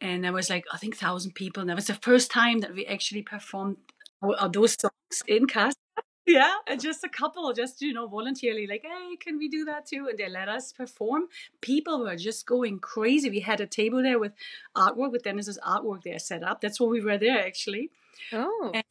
And 0.00 0.24
there 0.24 0.32
was 0.32 0.50
like 0.50 0.64
I 0.72 0.78
think 0.78 0.96
thousand 0.96 1.32
people. 1.34 1.60
And 1.60 1.70
that 1.70 1.76
was 1.76 1.86
the 1.86 1.94
first 2.08 2.30
time 2.30 2.58
that 2.60 2.74
we 2.74 2.84
actually 2.86 3.22
performed 3.22 3.76
uh, 4.22 4.48
those 4.48 4.76
songs 4.80 5.22
in 5.26 5.46
Kaska? 5.46 5.78
Yeah, 6.26 6.54
and 6.68 6.80
just 6.80 7.02
a 7.02 7.08
couple, 7.08 7.52
just 7.54 7.82
you 7.82 7.92
know, 7.92 8.06
voluntarily, 8.06 8.66
like, 8.66 8.84
hey, 8.84 9.16
can 9.16 9.36
we 9.36 9.48
do 9.48 9.64
that 9.64 9.86
too? 9.86 10.06
And 10.08 10.16
they 10.16 10.28
let 10.28 10.48
us 10.48 10.72
perform. 10.72 11.22
People 11.60 12.04
were 12.04 12.14
just 12.14 12.46
going 12.46 12.78
crazy. 12.78 13.28
We 13.30 13.40
had 13.40 13.60
a 13.60 13.66
table 13.66 14.00
there 14.00 14.18
with 14.18 14.32
artwork, 14.76 15.10
with 15.10 15.24
Dennis's 15.24 15.58
artwork 15.66 16.02
there 16.04 16.20
set 16.20 16.44
up. 16.44 16.60
That's 16.60 16.78
why 16.78 16.86
we 16.86 17.00
were 17.00 17.18
there 17.18 17.44
actually. 17.44 17.90
Oh. 18.32 18.70
And 18.72 18.84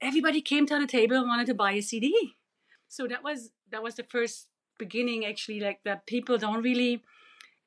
everybody 0.00 0.40
came 0.40 0.66
to 0.66 0.78
the 0.78 0.86
table 0.86 1.16
and 1.16 1.28
wanted 1.28 1.46
to 1.46 1.54
buy 1.54 1.72
a 1.72 1.82
CD. 1.82 2.34
So 2.88 3.06
that 3.06 3.22
was 3.24 3.50
that 3.70 3.82
was 3.82 3.94
the 3.96 4.04
first 4.04 4.48
beginning 4.78 5.24
actually, 5.26 5.60
like 5.60 5.80
that 5.84 6.06
people 6.06 6.38
don't 6.38 6.62
really 6.62 7.02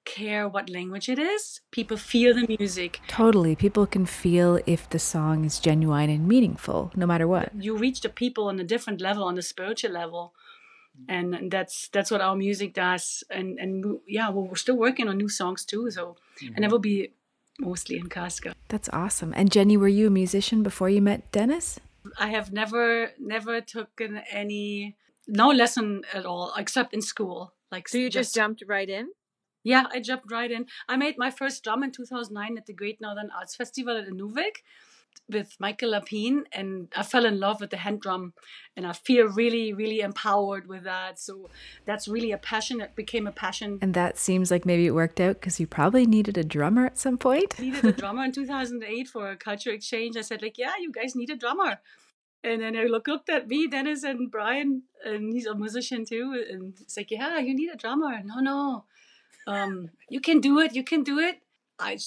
care 0.05 0.47
what 0.47 0.69
language 0.69 1.09
it 1.09 1.19
is. 1.19 1.61
People 1.71 1.97
feel 1.97 2.33
the 2.33 2.45
music. 2.57 2.99
Totally. 3.07 3.55
People 3.55 3.85
can 3.85 4.05
feel 4.05 4.59
if 4.65 4.89
the 4.89 4.99
song 4.99 5.45
is 5.45 5.59
genuine 5.59 6.09
and 6.09 6.27
meaningful, 6.27 6.91
no 6.95 7.05
matter 7.05 7.27
what. 7.27 7.51
You 7.55 7.77
reach 7.77 8.01
the 8.01 8.09
people 8.09 8.47
on 8.47 8.59
a 8.59 8.63
different 8.63 9.01
level, 9.01 9.23
on 9.23 9.37
a 9.37 9.41
spiritual 9.41 9.91
level. 9.91 10.33
And, 11.07 11.33
and 11.33 11.51
that's 11.51 11.87
that's 11.89 12.11
what 12.11 12.21
our 12.21 12.35
music 12.35 12.73
does. 12.73 13.23
And 13.29 13.59
and 13.59 13.99
yeah, 14.07 14.29
well, 14.29 14.47
we're 14.47 14.55
still 14.55 14.77
working 14.77 15.07
on 15.07 15.17
new 15.17 15.29
songs 15.29 15.63
too. 15.63 15.89
So 15.91 16.17
mm-hmm. 16.41 16.55
and 16.55 16.65
it 16.65 16.71
will 16.71 16.79
be 16.79 17.13
mostly 17.59 17.97
in 17.97 18.07
Kaska. 18.07 18.53
That's 18.67 18.89
awesome. 18.91 19.33
And 19.35 19.51
Jenny, 19.51 19.77
were 19.77 19.87
you 19.87 20.07
a 20.07 20.09
musician 20.09 20.63
before 20.63 20.89
you 20.89 21.01
met 21.01 21.31
Dennis? 21.31 21.79
I 22.17 22.27
have 22.29 22.51
never 22.51 23.11
never 23.19 23.61
taken 23.61 24.21
any 24.31 24.95
no 25.27 25.49
lesson 25.49 26.03
at 26.13 26.25
all 26.25 26.53
except 26.57 26.93
in 26.93 27.01
school. 27.01 27.53
Like 27.71 27.87
so, 27.87 27.97
you 27.97 28.09
just, 28.09 28.29
just 28.29 28.35
jumped 28.35 28.63
right 28.67 28.89
in. 28.89 29.09
Yeah, 29.63 29.85
I 29.91 29.99
jumped 29.99 30.31
right 30.31 30.49
in. 30.49 30.65
I 30.87 30.95
made 30.95 31.17
my 31.17 31.29
first 31.29 31.63
drum 31.63 31.83
in 31.83 31.91
2009 31.91 32.57
at 32.57 32.65
the 32.65 32.73
Great 32.73 33.01
Northern 33.01 33.29
Arts 33.37 33.55
Festival 33.55 33.97
at 33.97 34.07
Inuvik. 34.07 34.63
With 35.29 35.55
Michael 35.59 35.91
Lapine 35.91 36.43
and 36.51 36.87
I 36.95 37.03
fell 37.03 37.25
in 37.25 37.39
love 37.39 37.61
with 37.61 37.69
the 37.69 37.77
hand 37.77 38.01
drum 38.01 38.33
and 38.75 38.85
I 38.85 38.93
feel 38.93 39.27
really, 39.27 39.73
really 39.73 39.99
empowered 39.99 40.67
with 40.67 40.83
that. 40.83 41.19
So 41.19 41.49
that's 41.85 42.07
really 42.07 42.31
a 42.31 42.37
passion. 42.37 42.81
It 42.81 42.95
became 42.95 43.27
a 43.27 43.31
passion. 43.31 43.77
And 43.81 43.93
that 43.93 44.17
seems 44.17 44.49
like 44.49 44.65
maybe 44.65 44.87
it 44.87 44.95
worked 44.95 45.19
out 45.19 45.35
because 45.39 45.59
you 45.59 45.67
probably 45.67 46.05
needed 46.05 46.37
a 46.37 46.43
drummer 46.43 46.87
at 46.87 46.97
some 46.97 47.17
point. 47.17 47.59
needed 47.59 47.85
a 47.85 47.91
drummer 48.01 48.23
in 48.23 48.31
2008 48.31 49.07
for 49.07 49.29
a 49.29 49.37
culture 49.37 49.71
exchange. 49.71 50.17
I 50.17 50.21
said 50.21 50.41
like, 50.41 50.57
yeah, 50.57 50.73
you 50.79 50.91
guys 50.91 51.15
need 51.15 51.29
a 51.29 51.35
drummer. 51.35 51.79
And 52.43 52.61
then 52.61 52.75
I 52.75 52.83
look, 52.83 53.07
looked 53.07 53.29
at 53.29 53.47
me, 53.47 53.67
Dennis 53.67 54.03
and 54.03 54.31
Brian, 54.31 54.83
and 55.03 55.33
he's 55.33 55.45
a 55.45 55.55
musician 55.55 56.05
too. 56.05 56.43
And 56.49 56.73
it's 56.79 56.95
like, 56.95 57.11
yeah, 57.11 57.37
you 57.37 57.53
need 57.53 57.69
a 57.69 57.77
drummer. 57.77 58.21
No, 58.23 58.39
no. 58.39 58.85
Um, 59.45 59.89
you 60.09 60.21
can 60.21 60.39
do 60.39 60.59
it. 60.59 60.73
You 60.73 60.83
can 60.83 61.03
do 61.03 61.19
it. 61.19 61.41
I 61.77 61.99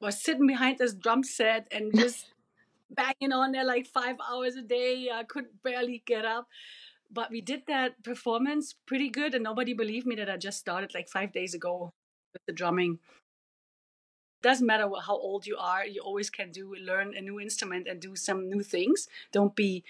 was 0.00 0.22
sitting 0.22 0.46
behind 0.46 0.78
this 0.78 0.94
drum 0.94 1.22
set 1.22 1.68
and 1.70 1.94
just 1.98 2.33
banging 2.90 3.32
on 3.32 3.52
there 3.52 3.64
like 3.64 3.86
five 3.86 4.16
hours 4.30 4.56
a 4.56 4.62
day. 4.62 5.10
I 5.12 5.24
could 5.24 5.46
barely 5.62 6.02
get 6.06 6.24
up. 6.24 6.48
But 7.10 7.30
we 7.30 7.40
did 7.40 7.62
that 7.66 8.02
performance 8.02 8.74
pretty 8.86 9.08
good, 9.08 9.34
and 9.34 9.44
nobody 9.44 9.72
believed 9.72 10.06
me 10.06 10.16
that 10.16 10.30
I 10.30 10.36
just 10.36 10.58
started 10.58 10.94
like 10.94 11.08
five 11.08 11.32
days 11.32 11.54
ago 11.54 11.92
with 12.32 12.42
the 12.46 12.52
drumming. 12.52 12.98
Doesn't 14.42 14.66
matter 14.66 14.88
how 15.06 15.16
old 15.16 15.46
you 15.46 15.56
are, 15.56 15.86
you 15.86 16.02
always 16.02 16.28
can 16.28 16.50
do 16.50 16.74
learn 16.74 17.14
a 17.16 17.20
new 17.20 17.40
instrument 17.40 17.86
and 17.88 18.00
do 18.00 18.16
some 18.16 18.48
new 18.48 18.62
things. 18.62 19.08
Don't 19.32 19.54
be 19.54 19.84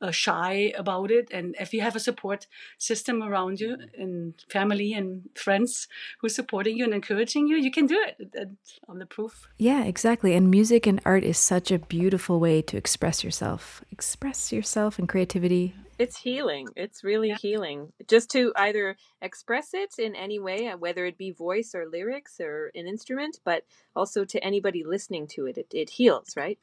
uh, 0.00 0.10
shy 0.10 0.72
about 0.76 1.10
it. 1.10 1.28
And 1.32 1.54
if 1.60 1.72
you 1.74 1.80
have 1.82 1.96
a 1.96 2.00
support 2.00 2.46
system 2.78 3.22
around 3.22 3.60
you 3.60 3.76
Mm-hmm. 3.76 4.02
and 4.02 4.34
family 4.48 4.92
and 4.92 5.28
friends 5.34 5.86
who's 6.20 6.34
supporting 6.34 6.76
you 6.76 6.84
and 6.84 6.94
encouraging 6.94 7.46
you, 7.48 7.56
you 7.56 7.70
can 7.70 7.86
do 7.86 7.98
it. 8.08 8.16
And 8.34 8.56
I'm 8.88 8.98
the 8.98 9.06
proof. 9.06 9.48
Yeah, 9.58 9.84
exactly. 9.84 10.34
And 10.34 10.50
music 10.50 10.86
and 10.86 11.00
art 11.04 11.24
is 11.24 11.38
such 11.38 11.70
a 11.70 11.78
beautiful 11.78 12.40
way 12.40 12.62
to 12.62 12.76
express 12.76 13.22
yourself. 13.24 13.82
Express 13.90 14.52
yourself 14.52 14.98
and 14.98 15.08
creativity. 15.08 15.74
It's 15.98 16.16
healing. 16.16 16.68
It's 16.76 17.04
really 17.04 17.28
Yeah. 17.28 17.36
healing. 17.40 17.92
Just 18.08 18.30
to 18.30 18.52
either 18.56 18.96
express 19.20 19.74
it 19.74 19.98
in 19.98 20.16
any 20.16 20.38
way, 20.38 20.68
uh, 20.68 20.78
whether 20.78 21.04
it 21.04 21.18
be 21.18 21.30
voice 21.30 21.74
or 21.74 21.86
lyrics 21.86 22.40
or 22.40 22.70
an 22.74 22.86
instrument, 22.86 23.38
but 23.44 23.64
also 23.94 24.24
to 24.24 24.42
anybody 24.42 24.82
listening 24.82 25.26
to 25.34 25.46
it, 25.46 25.58
it, 25.58 25.66
it 25.74 25.90
heals, 25.90 26.36
right? 26.36 26.58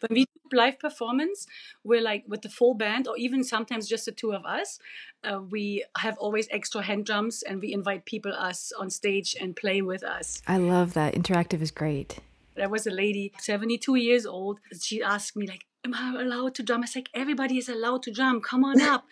When 0.00 0.10
we 0.10 0.24
do 0.24 0.56
live 0.56 0.78
performance, 0.78 1.46
we're 1.82 2.02
like 2.02 2.24
with 2.26 2.42
the 2.42 2.48
full 2.48 2.74
band, 2.74 3.08
or 3.08 3.16
even 3.16 3.44
sometimes 3.44 3.88
just 3.88 4.04
the 4.04 4.12
two 4.12 4.32
of 4.32 4.44
us. 4.44 4.78
Uh, 5.22 5.40
we 5.40 5.84
have 5.98 6.16
always 6.18 6.48
extra 6.50 6.82
hand 6.82 7.06
drums, 7.06 7.42
and 7.42 7.60
we 7.60 7.72
invite 7.72 8.04
people 8.04 8.32
us 8.32 8.72
on 8.78 8.90
stage 8.90 9.36
and 9.40 9.56
play 9.56 9.82
with 9.82 10.02
us. 10.02 10.42
I 10.46 10.58
love 10.58 10.94
that. 10.94 11.14
Interactive 11.14 11.60
is 11.62 11.70
great. 11.70 12.18
There 12.56 12.68
was 12.68 12.86
a 12.86 12.90
lady, 12.90 13.32
72 13.38 13.96
years 13.96 14.26
old. 14.26 14.60
She 14.80 15.02
asked 15.02 15.36
me, 15.36 15.46
like, 15.46 15.64
am 15.84 15.94
I 15.94 16.20
allowed 16.20 16.54
to 16.56 16.62
drum? 16.62 16.80
I 16.80 16.82
was 16.82 16.96
like, 16.96 17.08
everybody 17.14 17.58
is 17.58 17.68
allowed 17.68 18.02
to 18.04 18.12
drum. 18.12 18.40
Come 18.40 18.64
on 18.64 18.80
up. 18.80 19.06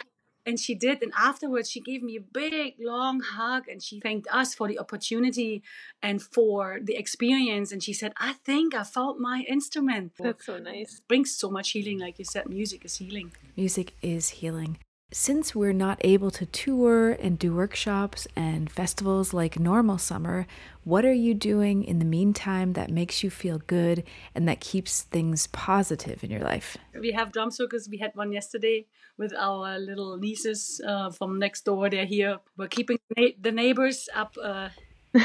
And 0.44 0.58
she 0.58 0.74
did. 0.74 1.02
And 1.02 1.12
afterwards, 1.16 1.70
she 1.70 1.80
gave 1.80 2.02
me 2.02 2.16
a 2.16 2.20
big, 2.20 2.74
long 2.80 3.20
hug 3.20 3.68
and 3.68 3.82
she 3.82 4.00
thanked 4.00 4.28
us 4.32 4.54
for 4.54 4.68
the 4.68 4.78
opportunity 4.78 5.62
and 6.02 6.20
for 6.22 6.78
the 6.82 6.96
experience. 6.96 7.72
And 7.72 7.82
she 7.82 7.92
said, 7.92 8.12
I 8.16 8.34
think 8.44 8.74
I 8.74 8.84
found 8.84 9.20
my 9.20 9.44
instrument. 9.48 10.12
That's 10.18 10.46
so 10.46 10.58
nice. 10.58 11.00
brings 11.08 11.34
so 11.34 11.50
much 11.50 11.70
healing. 11.70 11.98
Like 11.98 12.18
you 12.18 12.24
said, 12.24 12.48
music 12.48 12.84
is 12.84 12.96
healing. 12.96 13.32
Music 13.56 13.94
is 14.02 14.28
healing. 14.30 14.78
Since 15.14 15.54
we're 15.54 15.74
not 15.74 15.98
able 16.00 16.30
to 16.30 16.46
tour 16.46 17.12
and 17.12 17.38
do 17.38 17.54
workshops 17.54 18.26
and 18.34 18.72
festivals 18.72 19.34
like 19.34 19.60
normal 19.60 19.98
summer, 19.98 20.46
what 20.84 21.04
are 21.04 21.12
you 21.12 21.34
doing 21.34 21.84
in 21.84 21.98
the 21.98 22.06
meantime 22.06 22.72
that 22.72 22.90
makes 22.90 23.22
you 23.22 23.28
feel 23.28 23.58
good 23.66 24.04
and 24.34 24.48
that 24.48 24.60
keeps 24.60 25.02
things 25.02 25.48
positive 25.48 26.24
in 26.24 26.30
your 26.30 26.40
life? 26.40 26.78
We 26.98 27.12
have 27.12 27.30
drum 27.30 27.50
circles. 27.50 27.90
We 27.90 27.98
had 27.98 28.12
one 28.14 28.32
yesterday 28.32 28.86
with 29.18 29.34
our 29.34 29.78
little 29.78 30.16
nieces 30.16 30.80
uh, 30.86 31.10
from 31.10 31.38
next 31.38 31.66
door. 31.66 31.90
They're 31.90 32.06
here. 32.06 32.38
We're 32.56 32.68
keeping 32.68 32.98
na- 33.14 33.36
the 33.38 33.52
neighbors 33.52 34.08
up. 34.14 34.34
Uh, 34.42 34.70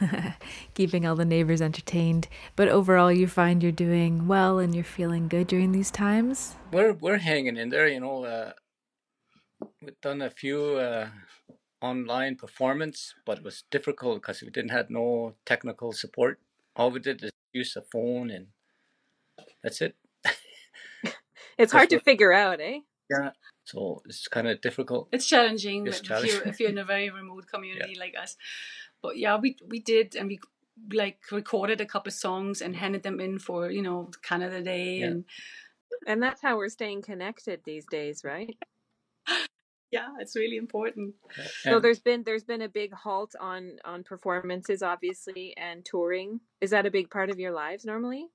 Keeping 0.74 1.06
all 1.06 1.16
the 1.16 1.24
neighbors 1.24 1.62
entertained. 1.62 2.28
But 2.56 2.68
overall, 2.68 3.12
you 3.12 3.26
find 3.26 3.62
you're 3.62 3.72
doing 3.72 4.26
well 4.26 4.58
and 4.58 4.74
you're 4.74 4.84
feeling 4.84 5.28
good 5.28 5.46
during 5.46 5.72
these 5.72 5.90
times? 5.90 6.56
We're 6.72 6.92
we're 6.92 7.18
hanging 7.18 7.56
in 7.56 7.68
there, 7.70 7.88
you 7.88 8.00
know. 8.00 8.24
Uh, 8.24 8.52
we've 9.80 10.00
done 10.00 10.22
a 10.22 10.30
few 10.30 10.76
uh, 10.76 11.08
online 11.80 12.36
performance, 12.36 13.14
but 13.24 13.38
it 13.38 13.44
was 13.44 13.64
difficult 13.70 14.22
because 14.22 14.42
we 14.42 14.50
didn't 14.50 14.70
have 14.70 14.90
no 14.90 15.34
technical 15.44 15.92
support. 15.92 16.38
All 16.76 16.90
we 16.90 17.00
did 17.00 17.22
is 17.22 17.30
use 17.52 17.76
a 17.76 17.82
phone, 17.82 18.30
and 18.30 18.46
that's 19.62 19.80
it. 19.80 19.94
It's 21.56 21.72
hard 21.72 21.90
to 21.90 22.00
figure 22.00 22.32
out, 22.32 22.60
eh? 22.60 22.80
Yeah. 23.08 23.30
So 23.64 24.02
it's 24.06 24.28
kind 24.28 24.48
of 24.48 24.60
difficult. 24.60 25.08
it's 25.12 25.26
challenging 25.26 25.86
It's 25.86 26.00
if, 26.00 26.04
challenging. 26.04 26.36
You're, 26.36 26.48
if 26.48 26.60
you're 26.60 26.70
in 26.70 26.78
a 26.78 26.84
very 26.84 27.10
remote 27.10 27.46
community 27.52 27.96
like 27.98 28.14
us. 28.20 28.36
But 29.04 29.18
yeah, 29.18 29.36
we 29.36 29.58
we 29.68 29.80
did, 29.80 30.16
and 30.16 30.28
we 30.28 30.40
like 30.90 31.18
recorded 31.30 31.82
a 31.82 31.84
couple 31.84 32.10
songs 32.10 32.62
and 32.62 32.74
handed 32.74 33.02
them 33.02 33.20
in 33.20 33.38
for 33.38 33.70
you 33.70 33.82
know 33.82 34.10
Canada 34.22 34.62
Day, 34.62 35.00
Yeah. 35.00 35.06
and 35.06 35.24
And 36.06 36.22
that's 36.22 36.40
how 36.40 36.56
we're 36.56 36.70
staying 36.70 37.02
connected 37.02 37.60
these 37.64 37.84
days, 37.84 38.24
right? 38.24 38.56
yeah, 39.90 40.08
it's 40.20 40.34
really 40.34 40.56
important. 40.56 41.16
So 41.62 41.80
there's 41.80 42.00
been 42.00 42.22
there's 42.24 42.44
been 42.44 42.62
a 42.62 42.68
big 42.68 42.94
halt 42.94 43.34
on 43.38 43.76
on 43.84 44.04
performances, 44.04 44.82
obviously, 44.82 45.54
and 45.58 45.84
touring. 45.84 46.40
Is 46.62 46.70
that 46.70 46.86
a 46.86 46.90
big 46.90 47.10
part 47.10 47.28
of 47.28 47.38
your 47.38 47.52
lives 47.52 47.84
normally? 47.84 48.28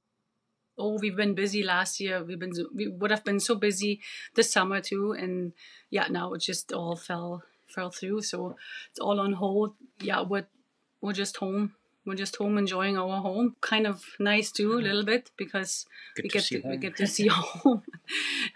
Oh, 0.77 0.99
we've 1.01 1.17
been 1.17 1.33
busy 1.33 1.63
last 1.63 1.99
year. 1.99 2.23
We've 2.23 2.39
been 2.39 2.53
we 2.75 2.87
would 2.87 3.09
have 3.09 3.25
been 3.25 3.39
so 3.39 3.55
busy 3.55 4.01
this 4.35 4.51
summer 4.53 4.81
too, 4.81 5.13
and 5.13 5.53
yeah, 5.89 6.07
now 6.09 6.33
it 6.33 6.41
just 6.41 6.71
all 6.71 6.95
fell 6.95 7.41
fell 7.67 7.89
through. 7.89 8.21
So 8.21 8.55
it's 8.91 8.99
all 8.99 9.19
on 9.19 9.33
hold. 9.33 9.73
Yeah, 9.99 10.21
we're 10.21 10.47
we're 11.01 11.13
just 11.13 11.37
home. 11.37 11.73
We're 12.05 12.15
just 12.15 12.37
home 12.37 12.57
enjoying 12.57 12.97
our 12.97 13.21
home. 13.21 13.55
Kind 13.61 13.85
of 13.85 14.03
nice 14.19 14.51
too, 14.51 14.73
a 14.73 14.81
little 14.81 15.03
bit 15.03 15.31
because 15.37 15.85
good 16.15 16.23
we 16.23 16.29
get 16.29 16.43
to, 16.45 16.61
we 16.65 16.77
get 16.77 16.95
to 16.97 17.07
see 17.07 17.27
home 17.31 17.83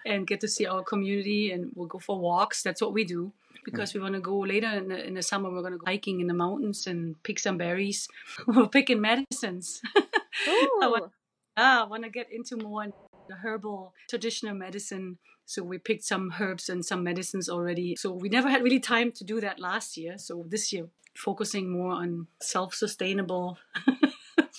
and 0.06 0.26
get 0.26 0.42
to 0.42 0.48
see 0.48 0.66
our 0.66 0.84
community 0.84 1.52
and 1.52 1.72
we'll 1.76 1.88
go 1.88 2.00
for 2.00 2.18
walks. 2.20 2.64
That's 2.64 2.82
what 2.82 2.94
we 2.94 3.04
do. 3.04 3.32
Because 3.64 3.94
we 3.94 4.02
want 4.02 4.16
to 4.16 4.20
go 4.20 4.40
later 4.40 4.68
in 4.68 4.90
the, 4.90 5.08
in 5.08 5.14
the 5.14 5.22
summer 5.22 5.50
we're 5.50 5.62
going 5.62 5.74
to 5.74 5.78
go 5.78 5.86
hiking 5.86 6.20
in 6.20 6.28
the 6.28 6.34
mountains 6.34 6.86
and 6.88 7.22
pick 7.24 7.40
some 7.40 7.58
berries. 7.58 8.10
We're 8.48 8.68
picking 8.68 9.00
medicines. 9.00 9.82
I 9.96 10.88
want, 10.88 11.12
ah, 11.56 11.86
I 11.86 11.88
want 11.88 12.04
to 12.04 12.10
get 12.10 12.28
into 12.30 12.58
more 12.58 12.84
the 13.28 13.36
herbal 13.36 13.94
traditional 14.10 14.56
medicine 14.56 15.18
so 15.46 15.62
we 15.64 15.78
picked 15.78 16.04
some 16.04 16.34
herbs 16.40 16.70
and 16.70 16.86
some 16.86 17.04
medicines 17.04 17.50
already 17.50 17.96
so 17.96 18.12
we 18.12 18.30
never 18.30 18.50
had 18.50 18.64
really 18.64 18.80
time 18.80 19.12
to 19.12 19.24
do 19.24 19.42
that 19.42 19.60
last 19.60 19.98
year 19.98 20.18
so 20.18 20.46
this 20.48 20.72
year 20.72 20.88
focusing 21.16 21.72
more 21.72 21.92
on 21.92 22.28
self-sustainable 22.42 23.58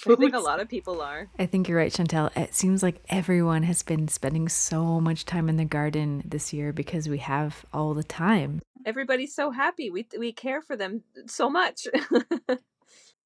I 0.06 0.16
think 0.16 0.34
a 0.34 0.38
lot 0.38 0.60
of 0.60 0.68
people 0.68 1.00
are. 1.00 1.28
I 1.38 1.46
think 1.46 1.68
you're 1.68 1.78
right, 1.78 1.92
Chantal. 1.92 2.30
It 2.36 2.54
seems 2.54 2.82
like 2.82 3.02
everyone 3.08 3.62
has 3.62 3.82
been 3.82 4.08
spending 4.08 4.48
so 4.48 5.00
much 5.00 5.24
time 5.24 5.48
in 5.48 5.56
the 5.56 5.64
garden 5.64 6.22
this 6.26 6.52
year 6.52 6.72
because 6.72 7.08
we 7.08 7.18
have 7.18 7.64
all 7.72 7.94
the 7.94 8.04
time. 8.04 8.60
Everybody's 8.84 9.34
so 9.34 9.50
happy. 9.50 9.90
We 9.90 10.06
we 10.18 10.32
care 10.32 10.60
for 10.60 10.76
them 10.76 11.04
so 11.26 11.48
much. 11.48 11.86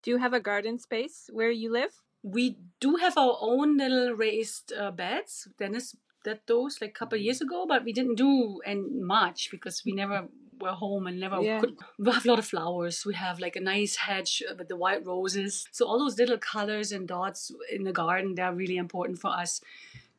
Do 0.03 0.11
you 0.13 0.19
have 0.19 0.33
a 0.33 0.41
garden 0.41 0.79
space 0.79 1.29
where 1.33 1.51
you 1.51 1.73
live? 1.73 1.93
We 2.23 2.57
do 2.81 2.97
have 2.97 3.17
our 3.17 3.37
own 3.41 3.77
little 3.77 4.13
raised 4.15 4.73
uh, 4.73 4.91
beds. 4.91 5.49
Dennis 5.59 5.97
did 6.25 6.41
those 6.47 6.81
like 6.81 6.91
a 6.91 6.99
couple 6.99 7.17
of 7.17 7.23
years 7.25 7.41
ago, 7.41 7.65
but 7.67 7.85
we 7.85 7.93
didn't 7.93 8.17
do 8.17 8.61
and 8.67 9.03
much 9.07 9.51
because 9.51 9.85
we 9.85 9.93
never 9.93 10.29
were 10.61 10.71
home 10.73 11.07
and 11.07 11.21
never 11.21 11.41
Yeah. 11.41 11.61
could. 11.61 11.77
We 11.99 12.11
have 12.11 12.25
a 12.25 12.29
lot 12.29 12.39
of 12.41 12.47
flowers. 12.47 13.07
We 13.07 13.15
have 13.15 13.39
like 13.39 13.55
a 13.57 13.61
nice 13.61 13.97
hedge 13.97 14.43
with 14.59 14.69
the 14.69 14.77
white 14.77 15.07
roses. 15.07 15.69
So 15.71 15.87
all 15.87 15.99
those 16.01 16.19
little 16.19 16.39
colors 16.39 16.91
and 16.93 17.07
dots 17.07 17.53
in 17.71 17.85
the 17.85 17.93
garden 17.93 18.35
they're 18.35 18.53
really 18.53 18.77
important 18.77 19.21
for 19.21 19.31
us 19.31 19.61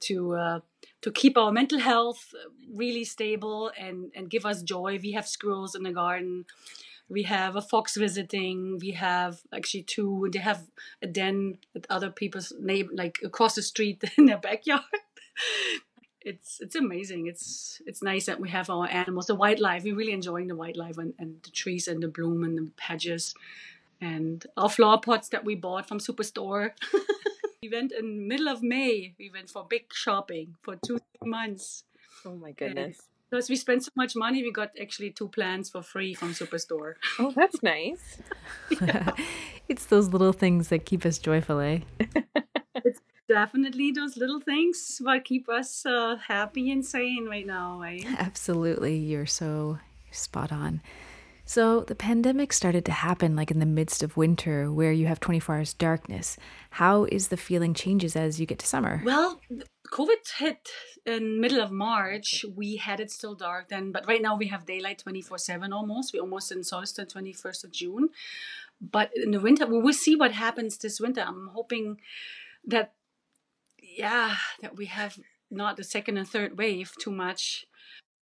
to 0.01 0.36
uh, 0.36 0.60
to 1.01 1.12
keep 1.12 1.38
our 1.38 1.51
mental 1.51 1.79
health 1.79 2.34
really 2.74 3.03
stable 3.03 3.72
and 3.77 4.12
and 4.15 4.29
give 4.29 4.46
us 4.46 4.62
joy. 4.63 5.00
We 5.01 5.12
have 5.12 5.27
squirrels 5.27 5.75
in 5.75 5.84
the 5.84 5.91
garden. 5.91 6.46
We 7.10 7.24
have 7.24 7.56
a 7.56 7.62
fox 7.62 7.96
visiting. 7.98 8.78
We 8.80 8.92
have 8.92 9.42
actually 9.54 9.84
two. 9.84 10.30
They 10.32 10.39
have 10.39 10.68
a 11.01 11.08
den 11.08 11.58
at 11.75 11.88
other 11.89 12.12
people's 12.12 12.54
name 12.60 12.89
like 12.94 13.20
across 13.24 13.56
the 13.56 13.63
street 13.63 14.04
in 14.18 14.25
their 14.25 14.38
backyard. 14.38 14.84
It's 16.22 16.60
it's 16.60 16.75
amazing. 16.75 17.28
It's 17.28 17.82
it's 17.86 18.04
nice 18.04 18.25
that 18.25 18.39
we 18.39 18.50
have 18.50 18.70
our 18.70 18.88
animals, 18.88 19.28
the 19.28 19.36
wildlife. 19.36 19.84
We're 19.84 19.96
really 19.96 20.12
enjoying 20.12 20.48
the 20.48 20.56
wildlife 20.56 20.98
and, 20.98 21.13
and 21.18 21.42
the 21.44 21.50
trees 21.50 21.88
and 21.88 22.04
the 22.04 22.10
bloom 22.10 22.44
and 22.44 22.58
the 22.58 22.72
hedges, 22.80 23.34
and 24.01 24.46
our 24.58 24.70
flower 24.70 25.00
pots 25.00 25.30
that 25.30 25.46
we 25.46 25.56
bought 25.56 25.88
from 25.88 26.00
Superstore. 26.00 26.72
we 27.63 27.70
went 27.70 27.94
in 27.94 28.28
middle 28.28 28.50
of 28.50 28.62
May. 28.62 29.13
We 29.18 29.32
went 29.32 29.50
for 29.50 29.66
big 29.68 29.94
shopping 29.94 30.56
for 30.62 30.75
two 30.75 31.00
months. 31.24 31.86
Oh 32.25 32.36
my 32.36 32.51
goodness. 32.51 33.01
Because 33.29 33.50
we 33.50 33.55
spent 33.55 33.83
so 33.83 33.91
much 33.95 34.15
money, 34.15 34.41
we 34.41 34.51
got 34.51 34.71
actually 34.81 35.12
two 35.12 35.27
plants 35.27 35.69
for 35.69 35.83
free 35.83 36.13
from 36.13 36.33
Superstore. 36.33 36.95
Oh, 37.19 37.31
that's 37.36 37.62
nice. 37.63 38.17
it's 39.69 39.86
those 39.86 40.09
little 40.09 40.33
things 40.33 40.69
that 40.69 40.86
keep 40.86 41.05
us 41.05 41.17
joyful, 41.19 41.59
eh? 41.59 41.79
It's 42.86 43.01
definitely 43.27 43.91
those 43.91 44.15
little 44.15 44.39
things 44.39 45.00
what 45.03 45.25
keep 45.25 45.50
us 45.50 45.86
uh, 45.86 46.15
happy 46.15 46.71
and 46.71 46.86
sane 46.86 47.27
right 47.27 47.45
now, 47.45 47.79
right? 47.79 48.05
Absolutely. 48.17 48.95
You're 48.95 49.25
so 49.25 49.79
spot 50.12 50.51
on. 50.51 50.81
So 51.50 51.82
the 51.82 51.96
pandemic 51.96 52.53
started 52.53 52.86
to 52.86 52.91
happen 52.91 53.36
like 53.36 53.50
in 53.50 53.58
the 53.58 53.65
midst 53.65 54.03
of 54.03 54.15
winter 54.15 54.72
where 54.72 54.91
you 54.91 55.08
have 55.08 55.20
24 55.20 55.56
hours 55.56 55.74
darkness. 55.74 56.38
How 56.70 57.06
is 57.06 57.29
the 57.29 57.38
feeling 57.38 57.74
changes 57.74 58.15
as 58.15 58.39
you 58.39 58.46
get 58.46 58.60
to 58.60 58.68
summer? 58.68 59.01
Well, 59.03 59.41
COVID 59.91 60.29
hit 60.38 60.70
in 61.08 61.41
middle 61.41 61.60
of 61.60 61.72
March. 61.72 62.46
We 62.56 62.75
had 62.75 63.00
it 63.00 63.10
still 63.10 63.34
dark 63.34 63.70
then, 63.70 63.91
but 63.91 64.08
right 64.08 64.22
now 64.22 64.38
we 64.38 64.46
have 64.50 64.68
daylight 64.68 65.00
24/7 65.03 65.74
almost. 65.74 66.13
We 66.13 66.20
almost 66.20 66.51
in 66.51 66.63
solstice 66.63 67.12
21st 67.12 67.63
of 67.63 67.72
June. 67.72 68.10
But 68.79 69.10
in 69.15 69.32
the 69.32 69.39
winter, 69.39 69.65
we 69.65 69.79
will 69.79 70.00
see 70.06 70.15
what 70.15 70.34
happens 70.34 70.77
this 70.77 71.00
winter. 71.00 71.22
I'm 71.22 71.48
hoping 71.48 72.00
that 72.63 72.94
yeah, 73.82 74.36
that 74.62 74.75
we 74.77 74.86
have 74.86 75.18
not 75.50 75.77
the 75.77 75.84
second 75.84 76.18
and 76.18 76.29
third 76.29 76.60
wave 76.60 76.94
too 77.00 77.12
much. 77.12 77.65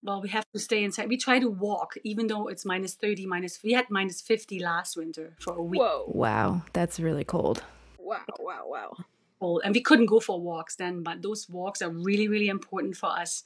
Well, 0.05 0.21
we 0.21 0.29
have 0.29 0.45
to 0.53 0.59
stay 0.59 0.85
inside. 0.85 1.09
We 1.09 1.17
try 1.17 1.39
to 1.39 1.49
walk, 1.49 1.95
even 2.05 2.27
though 2.27 2.49
it's 2.49 2.67
minus 2.67 2.93
30, 2.93 3.25
minus, 3.25 3.59
we 3.65 3.73
had 3.73 3.89
minus 3.89 4.21
50 4.21 4.61
last 4.61 4.99
winter 4.99 5.33
for 5.41 5.55
a 5.55 5.63
week. 5.63 5.81
Whoa. 5.81 6.05
Wow, 6.09 6.63
that's 6.75 7.01
really 7.01 7.25
cold. 7.25 7.63
Wow, 7.99 8.21
wow, 8.39 8.65
wow. 8.67 8.97
Cold. 9.41 9.63
And 9.65 9.75
we 9.75 9.81
couldn't 9.81 10.07
go 10.07 10.21
for 10.21 10.39
walks 10.39 10.77
then, 10.77 11.03
but 11.03 11.23
those 11.23 11.49
walks 11.49 11.81
are 11.81 11.89
really, 11.89 12.29
really 12.29 12.49
important 12.49 12.99
for 12.99 13.09
us 13.09 13.45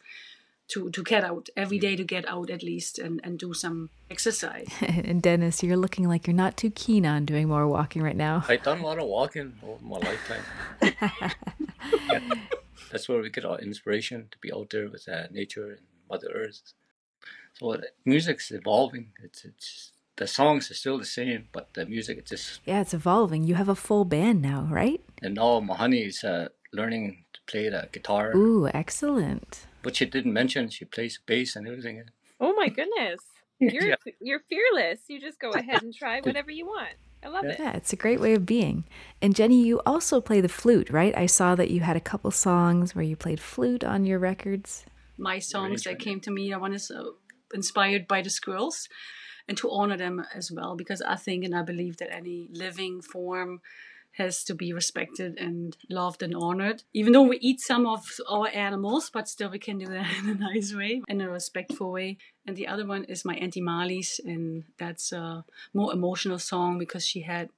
to, 0.68 0.90
to 0.90 1.02
get 1.04 1.22
out 1.22 1.48
every 1.56 1.78
day 1.78 1.94
to 1.94 2.02
get 2.02 2.28
out 2.28 2.50
at 2.50 2.64
least 2.64 2.98
and, 2.98 3.20
and 3.22 3.38
do 3.38 3.54
some 3.54 3.90
exercise. 4.10 4.68
and 4.80 5.22
Dennis, 5.22 5.62
you're 5.62 5.76
looking 5.76 6.08
like 6.08 6.26
you're 6.26 6.34
not 6.34 6.56
too 6.56 6.70
keen 6.70 7.06
on 7.06 7.24
doing 7.24 7.46
more 7.46 7.68
walking 7.68 8.02
right 8.02 8.16
now. 8.16 8.44
I've 8.48 8.64
done 8.64 8.80
a 8.80 8.84
lot 8.84 8.98
of 8.98 9.06
walking 9.06 9.54
over 9.62 9.84
my 9.84 9.98
lifetime. 9.98 11.34
Yeah. 12.10 12.20
That's 12.90 13.08
where 13.08 13.20
we 13.20 13.30
get 13.30 13.44
our 13.44 13.58
inspiration 13.58 14.28
to 14.30 14.38
be 14.38 14.52
out 14.52 14.70
there 14.70 14.88
with 14.88 15.08
uh, 15.08 15.24
nature 15.30 15.70
and 15.70 15.80
Mother 16.10 16.28
Earth. 16.34 16.60
So 17.54 17.72
uh, 17.74 17.78
music's 18.04 18.50
evolving. 18.50 19.12
It's 19.22 19.44
it's 19.44 19.92
the 20.16 20.26
songs 20.26 20.70
are 20.70 20.74
still 20.74 20.98
the 20.98 21.04
same, 21.04 21.48
but 21.52 21.74
the 21.74 21.86
music 21.86 22.18
is 22.18 22.24
just. 22.30 22.60
Yeah, 22.64 22.80
it's 22.80 22.94
evolving. 22.94 23.44
You 23.44 23.54
have 23.54 23.68
a 23.68 23.74
full 23.74 24.04
band 24.04 24.42
now, 24.42 24.66
right? 24.70 25.00
And 25.22 25.34
now 25.34 25.60
Mahoney 25.60 26.02
is 26.04 26.24
uh, 26.24 26.48
learning 26.72 27.24
to 27.32 27.40
play 27.46 27.68
the 27.68 27.88
guitar, 27.92 28.32
Ooh, 28.36 28.68
excellent. 28.68 29.66
but 29.82 29.96
she 29.96 30.06
didn't 30.06 30.32
mention 30.32 30.68
she 30.70 30.84
plays 30.84 31.18
bass 31.24 31.56
and 31.56 31.66
everything. 31.68 32.02
Oh 32.40 32.52
my 32.54 32.68
goodness. 32.68 33.20
You're 33.60 33.88
Yeah. 33.88 33.96
you're 34.20 34.40
fearless. 34.48 35.00
You 35.08 35.20
just 35.20 35.40
go 35.40 35.50
ahead 35.50 35.82
and 35.82 35.92
try 35.94 36.20
whatever 36.28 36.50
you 36.52 36.66
want. 36.66 36.94
I 37.24 37.28
love 37.28 37.44
it. 37.46 37.56
Yeah, 37.58 37.72
it's 37.76 37.92
a 37.92 37.96
great 37.96 38.20
way 38.20 38.34
of 38.34 38.46
being. 38.46 38.84
And 39.20 39.34
Jenny, 39.34 39.60
you 39.64 39.80
also 39.84 40.20
play 40.20 40.40
the 40.40 40.48
flute, 40.48 40.88
right? 40.90 41.16
I 41.18 41.26
saw 41.26 41.56
that 41.56 41.68
you 41.70 41.80
had 41.80 41.96
a 41.96 42.00
couple 42.00 42.30
songs 42.30 42.94
where 42.94 43.04
you 43.04 43.16
played 43.16 43.40
flute 43.40 43.82
on 43.82 44.04
your 44.06 44.20
records. 44.20 44.84
My 45.18 45.38
songs 45.38 45.82
that 45.82 45.98
came 45.98 46.20
to 46.20 46.30
me, 46.30 46.52
I 46.52 46.56
want 46.56 46.78
to 46.78 46.98
uh, 46.98 47.04
inspired 47.52 48.06
by 48.06 48.22
the 48.22 48.30
squirrels 48.30 48.88
and 49.48 49.56
to 49.58 49.70
honor 49.70 49.96
them 49.96 50.25
as 50.34 50.52
well, 50.52 50.76
because 50.76 51.02
I 51.02 51.16
think 51.16 51.44
and 51.44 51.56
I 51.56 51.62
believe 51.62 51.96
that 51.98 52.12
any 52.12 52.48
living 52.52 53.00
form 53.00 53.60
has 54.18 54.42
to 54.44 54.54
be 54.54 54.72
respected 54.72 55.38
and 55.38 55.76
loved 55.88 56.22
and 56.22 56.34
honored. 56.34 56.82
Even 56.92 57.12
though 57.12 57.22
we 57.22 57.38
eat 57.38 57.60
some 57.60 57.87
of 57.87 58.04
our 58.28 58.48
animals, 58.48 59.10
but 59.10 59.28
still 59.28 59.50
we 59.50 59.58
can 59.58 59.78
do 59.78 59.87
that 59.87 60.06
in 60.18 60.28
a 60.28 60.34
nice 60.34 60.75
way, 60.75 61.02
in 61.08 61.20
a 61.20 61.30
respectful 61.30 61.92
way. 61.92 62.18
And 62.46 62.56
the 62.56 62.66
other 62.66 62.84
one 62.84 63.04
is 63.04 63.25
my 63.25 63.34
Auntie 63.34 63.60
Marley's, 63.60 64.20
and 64.25 64.64
that's 64.78 65.12
a 65.12 65.44
more 65.72 65.92
emotional 65.92 66.38
song 66.38 66.78
because 66.78 67.06
she 67.06 67.20
had. 67.22 67.48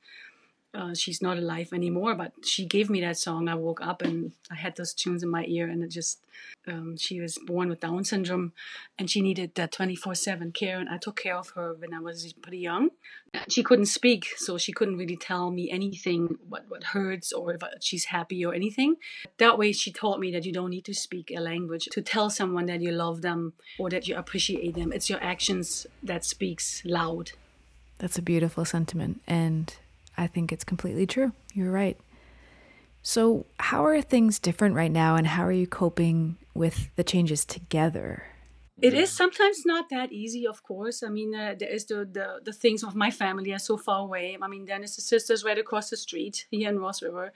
Uh, 0.72 0.94
she's 0.94 1.20
not 1.20 1.36
alive 1.36 1.72
anymore, 1.72 2.14
but 2.14 2.32
she 2.44 2.64
gave 2.64 2.88
me 2.88 3.00
that 3.00 3.18
song. 3.18 3.48
I 3.48 3.56
woke 3.56 3.80
up 3.80 4.02
and 4.02 4.30
I 4.52 4.54
had 4.54 4.76
those 4.76 4.94
tunes 4.94 5.24
in 5.24 5.28
my 5.28 5.44
ear, 5.46 5.68
and 5.68 5.82
it 5.82 5.88
just 5.88 6.20
um, 6.68 6.96
she 6.96 7.20
was 7.20 7.38
born 7.44 7.68
with 7.68 7.80
Down 7.80 8.04
syndrome, 8.04 8.52
and 8.96 9.10
she 9.10 9.20
needed 9.20 9.56
that 9.56 9.72
twenty 9.72 9.96
four 9.96 10.14
seven 10.14 10.52
care, 10.52 10.78
and 10.78 10.88
I 10.88 10.98
took 10.98 11.20
care 11.20 11.36
of 11.36 11.50
her 11.50 11.74
when 11.74 11.92
I 11.92 11.98
was 11.98 12.32
pretty 12.34 12.58
young. 12.58 12.90
She 13.48 13.64
couldn't 13.64 13.86
speak, 13.86 14.26
so 14.36 14.58
she 14.58 14.72
couldn't 14.72 14.96
really 14.96 15.16
tell 15.16 15.50
me 15.50 15.72
anything 15.72 16.38
what 16.48 16.66
what 16.68 16.84
hurts 16.84 17.32
or 17.32 17.52
if 17.52 17.62
she's 17.80 18.04
happy 18.04 18.44
or 18.46 18.54
anything. 18.54 18.94
That 19.38 19.58
way, 19.58 19.72
she 19.72 19.90
taught 19.90 20.20
me 20.20 20.30
that 20.30 20.44
you 20.44 20.52
don't 20.52 20.70
need 20.70 20.84
to 20.84 20.94
speak 20.94 21.32
a 21.36 21.40
language 21.40 21.86
to 21.90 22.00
tell 22.00 22.30
someone 22.30 22.66
that 22.66 22.80
you 22.80 22.92
love 22.92 23.22
them 23.22 23.54
or 23.76 23.90
that 23.90 24.06
you 24.06 24.14
appreciate 24.16 24.76
them. 24.76 24.92
It's 24.92 25.10
your 25.10 25.20
actions 25.20 25.88
that 26.00 26.24
speaks 26.24 26.82
loud. 26.84 27.32
That's 27.98 28.18
a 28.18 28.22
beautiful 28.22 28.64
sentiment, 28.64 29.20
and 29.26 29.74
I 30.20 30.26
think 30.26 30.52
it's 30.52 30.64
completely 30.64 31.06
true. 31.06 31.32
You're 31.54 31.72
right. 31.72 31.98
So, 33.02 33.46
how 33.58 33.86
are 33.86 34.02
things 34.02 34.38
different 34.38 34.74
right 34.74 34.92
now, 34.92 35.16
and 35.16 35.26
how 35.26 35.44
are 35.44 35.52
you 35.52 35.66
coping 35.66 36.36
with 36.52 36.94
the 36.96 37.02
changes 37.02 37.46
together? 37.46 38.24
It 38.82 38.92
is 38.92 39.10
sometimes 39.10 39.64
not 39.64 39.88
that 39.88 40.12
easy, 40.12 40.46
of 40.46 40.62
course. 40.62 41.02
I 41.02 41.08
mean, 41.08 41.34
uh, 41.34 41.54
there 41.58 41.70
is 41.70 41.86
the, 41.86 42.04
the 42.04 42.40
the 42.44 42.52
things 42.52 42.82
of 42.84 42.94
my 42.94 43.10
family 43.10 43.52
are 43.54 43.58
so 43.58 43.78
far 43.78 44.00
away. 44.00 44.36
I 44.40 44.48
mean, 44.48 44.66
Dennis's 44.66 45.06
sister's 45.06 45.42
right 45.42 45.58
across 45.58 45.88
the 45.88 45.96
street 45.96 46.46
here 46.50 46.68
in 46.68 46.78
Ross 46.78 47.02
River, 47.02 47.32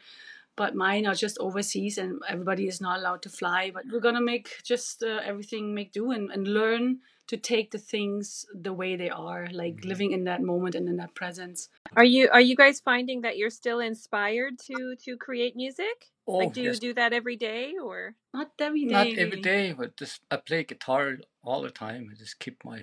but 0.56 0.74
mine 0.74 1.06
are 1.06 1.14
just 1.14 1.38
overseas, 1.38 1.98
and 1.98 2.20
everybody 2.28 2.66
is 2.68 2.80
not 2.80 2.98
allowed 2.98 3.22
to 3.22 3.28
fly. 3.28 3.70
But 3.72 3.84
we're 3.90 4.00
gonna 4.00 4.20
make 4.20 4.62
just 4.62 5.02
uh, 5.02 5.20
everything 5.24 5.74
make 5.74 5.92
do 5.92 6.10
and, 6.10 6.30
and 6.30 6.46
learn 6.46 7.00
to 7.26 7.36
take 7.36 7.70
the 7.70 7.78
things 7.78 8.44
the 8.54 8.72
way 8.72 8.96
they 8.96 9.08
are, 9.10 9.48
like 9.52 9.84
living 9.84 10.12
in 10.12 10.24
that 10.24 10.42
moment 10.42 10.74
and 10.74 10.88
in 10.88 10.96
that 10.96 11.14
presence. 11.14 11.68
Are 11.96 12.04
you 12.04 12.28
are 12.30 12.40
you 12.40 12.56
guys 12.56 12.80
finding 12.80 13.22
that 13.22 13.36
you're 13.38 13.50
still 13.50 13.80
inspired 13.80 14.58
to 14.66 14.96
to 15.04 15.16
create 15.16 15.56
music? 15.56 16.10
Oh, 16.26 16.38
like 16.38 16.52
do 16.52 16.62
you 16.62 16.74
do 16.74 16.94
that 16.94 17.12
every 17.12 17.36
day 17.36 17.74
or 17.82 18.14
Not 18.32 18.50
every 18.58 18.84
day. 18.84 18.92
Not 18.92 19.06
every 19.06 19.24
really. 19.24 19.42
day, 19.42 19.72
but 19.72 19.96
just 19.96 20.20
I 20.30 20.36
play 20.36 20.64
guitar 20.64 21.18
all 21.42 21.62
the 21.62 21.70
time. 21.70 22.10
I 22.10 22.14
just 22.14 22.38
keep 22.38 22.64
my 22.64 22.82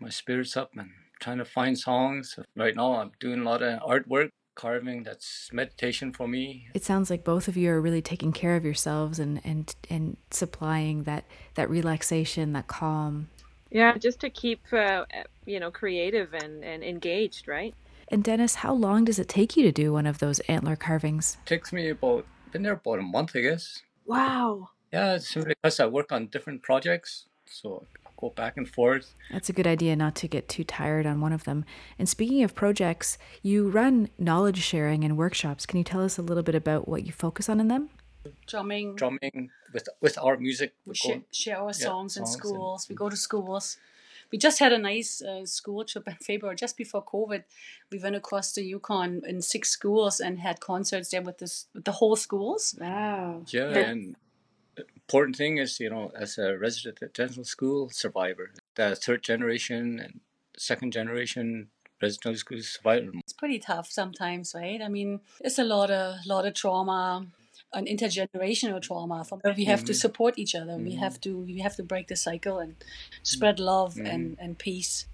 my 0.00 0.08
spirits 0.10 0.56
up 0.56 0.70
and 0.76 0.90
trying 1.20 1.38
to 1.38 1.44
find 1.44 1.78
songs. 1.78 2.38
Right 2.56 2.76
now, 2.76 2.94
I'm 2.94 3.12
doing 3.20 3.40
a 3.40 3.44
lot 3.44 3.62
of 3.62 3.80
artwork, 3.80 4.30
carving. 4.56 5.04
That's 5.04 5.50
meditation 5.52 6.12
for 6.12 6.26
me. 6.26 6.68
It 6.74 6.84
sounds 6.84 7.10
like 7.10 7.22
both 7.22 7.46
of 7.46 7.56
you 7.56 7.70
are 7.70 7.80
really 7.80 8.02
taking 8.02 8.32
care 8.32 8.56
of 8.56 8.64
yourselves 8.64 9.20
and 9.20 9.40
and 9.44 9.74
and 9.88 10.16
supplying 10.30 11.04
that 11.04 11.24
that 11.54 11.70
relaxation, 11.70 12.52
that 12.54 12.66
calm. 12.66 13.28
Yeah, 13.70 13.96
just 13.96 14.20
to 14.20 14.30
keep 14.30 14.60
uh, 14.72 15.04
you 15.44 15.60
know 15.60 15.70
creative 15.70 16.34
and 16.34 16.64
and 16.64 16.82
engaged, 16.82 17.46
right? 17.46 17.74
And 18.08 18.22
Dennis, 18.22 18.56
how 18.56 18.72
long 18.72 19.04
does 19.04 19.18
it 19.18 19.28
take 19.28 19.56
you 19.56 19.62
to 19.64 19.72
do 19.72 19.92
one 19.92 20.06
of 20.06 20.18
those 20.18 20.40
antler 20.40 20.76
carvings? 20.76 21.38
it 21.44 21.48
takes 21.48 21.72
me 21.72 21.90
about 21.90 22.26
been 22.52 22.62
there 22.62 22.74
about 22.74 22.98
a 22.98 23.02
month, 23.02 23.32
I 23.34 23.40
guess. 23.40 23.82
Wow. 24.06 24.70
Yeah, 24.92 25.14
it's 25.14 25.28
simply 25.28 25.54
because 25.62 25.80
I 25.80 25.86
work 25.86 26.12
on 26.12 26.28
different 26.28 26.62
projects, 26.62 27.26
so 27.44 27.84
I 28.05 28.05
go 28.16 28.30
back 28.30 28.56
and 28.56 28.68
forth. 28.68 29.14
That's 29.30 29.48
a 29.48 29.52
good 29.52 29.66
idea 29.66 29.94
not 29.96 30.14
to 30.16 30.28
get 30.28 30.48
too 30.48 30.64
tired 30.64 31.06
on 31.06 31.20
one 31.20 31.32
of 31.32 31.44
them. 31.44 31.64
And 31.98 32.08
speaking 32.08 32.42
of 32.42 32.54
projects, 32.54 33.18
you 33.42 33.68
run 33.68 34.08
knowledge 34.18 34.62
sharing 34.62 35.04
and 35.04 35.16
workshops. 35.16 35.66
Can 35.66 35.78
you 35.78 35.84
tell 35.84 36.02
us 36.02 36.18
a 36.18 36.22
little 36.22 36.42
bit 36.42 36.54
about 36.54 36.88
what 36.88 37.04
you 37.06 37.12
focus 37.12 37.48
on 37.48 37.60
in 37.60 37.68
them? 37.68 37.90
Drumming, 38.46 38.96
Drumming 38.96 39.50
with 39.72 39.88
with 40.00 40.18
our 40.18 40.36
music. 40.36 40.74
we 40.84 40.90
We 40.90 40.94
share, 40.96 41.20
share 41.30 41.58
our 41.58 41.66
yeah, 41.68 41.72
songs 41.88 42.16
in 42.16 42.26
songs 42.26 42.34
and- 42.34 42.42
schools. 42.42 42.88
we 42.88 42.94
go 42.96 43.08
to 43.08 43.16
schools. 43.16 43.76
We 44.32 44.38
just 44.38 44.58
had 44.58 44.72
a 44.72 44.78
nice 44.78 45.22
uh, 45.22 45.46
school 45.46 45.84
trip 45.84 46.08
in 46.08 46.16
February, 46.20 46.56
just 46.56 46.76
before 46.76 47.04
COVID. 47.04 47.44
We 47.92 48.00
went 48.00 48.16
across 48.16 48.52
the 48.52 48.62
Yukon 48.64 49.22
in 49.24 49.40
six 49.40 49.70
schools 49.70 50.18
and 50.18 50.40
had 50.40 50.58
concerts 50.58 51.10
there 51.10 51.22
with 51.22 51.38
this 51.38 51.66
with 51.72 51.84
the 51.84 51.92
whole 51.92 52.16
schools. 52.16 52.74
Wow. 52.80 53.42
yeah, 53.46 53.70
Yeah. 53.70 53.78
and 53.90 54.16
the 54.16 54.25
important 55.08 55.36
thing 55.36 55.58
is, 55.58 55.78
you 55.80 55.88
know, 55.90 56.10
as 56.16 56.36
a 56.38 56.58
residential 56.58 57.44
school 57.44 57.90
survivor, 57.90 58.52
the 58.74 58.96
third 58.96 59.22
generation 59.22 60.00
and 60.00 60.20
second 60.58 60.92
generation 60.92 61.70
residential 62.02 62.38
school 62.38 62.60
survivor. 62.60 63.12
It's 63.14 63.32
pretty 63.32 63.58
tough 63.58 63.90
sometimes, 63.90 64.52
right? 64.54 64.82
I 64.82 64.88
mean, 64.88 65.20
it's 65.40 65.58
a 65.58 65.64
lot 65.64 65.90
of 65.90 66.26
lot 66.26 66.46
of 66.46 66.54
trauma, 66.54 67.26
an 67.72 67.86
intergenerational 67.86 68.82
trauma. 68.82 69.24
From 69.24 69.40
we 69.56 69.64
have 69.66 69.84
to 69.84 69.94
Mhm. 69.94 70.00
support 70.04 70.38
each 70.38 70.54
other. 70.54 70.76
We 70.78 70.92
Mhm. 70.92 70.98
have 71.04 71.20
to 71.22 71.38
we 71.38 71.60
have 71.60 71.76
to 71.76 71.82
break 71.84 72.08
the 72.08 72.16
cycle 72.16 72.58
and 72.58 72.76
spread 73.22 73.58
love 73.60 74.00
Mhm. 74.00 74.04
and 74.04 74.36
and 74.40 74.58
peace. 74.58 75.06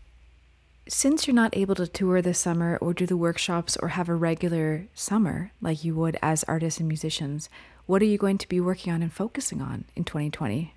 Since 0.89 1.27
you're 1.27 1.35
not 1.35 1.57
able 1.57 1.75
to 1.77 1.87
tour 1.87 2.21
this 2.23 2.39
summer 2.41 2.77
or 2.79 2.93
do 2.93 3.07
the 3.07 3.17
workshops 3.17 3.77
or 3.77 3.89
have 3.89 4.09
a 4.09 4.15
regular 4.17 4.89
summer 4.95 5.53
like 5.61 5.85
you 5.85 5.95
would 5.95 6.17
as 6.23 6.43
artists 6.45 6.81
and 6.81 6.89
musicians, 6.89 7.49
what 7.87 8.03
are 8.03 8.07
you 8.07 8.19
going 8.19 8.39
to 8.39 8.49
be 8.49 8.61
working 8.61 8.93
on 8.93 9.03
and 9.03 9.13
focusing 9.13 9.61
on 9.61 9.85
in 9.97 10.05
2020? 10.05 10.75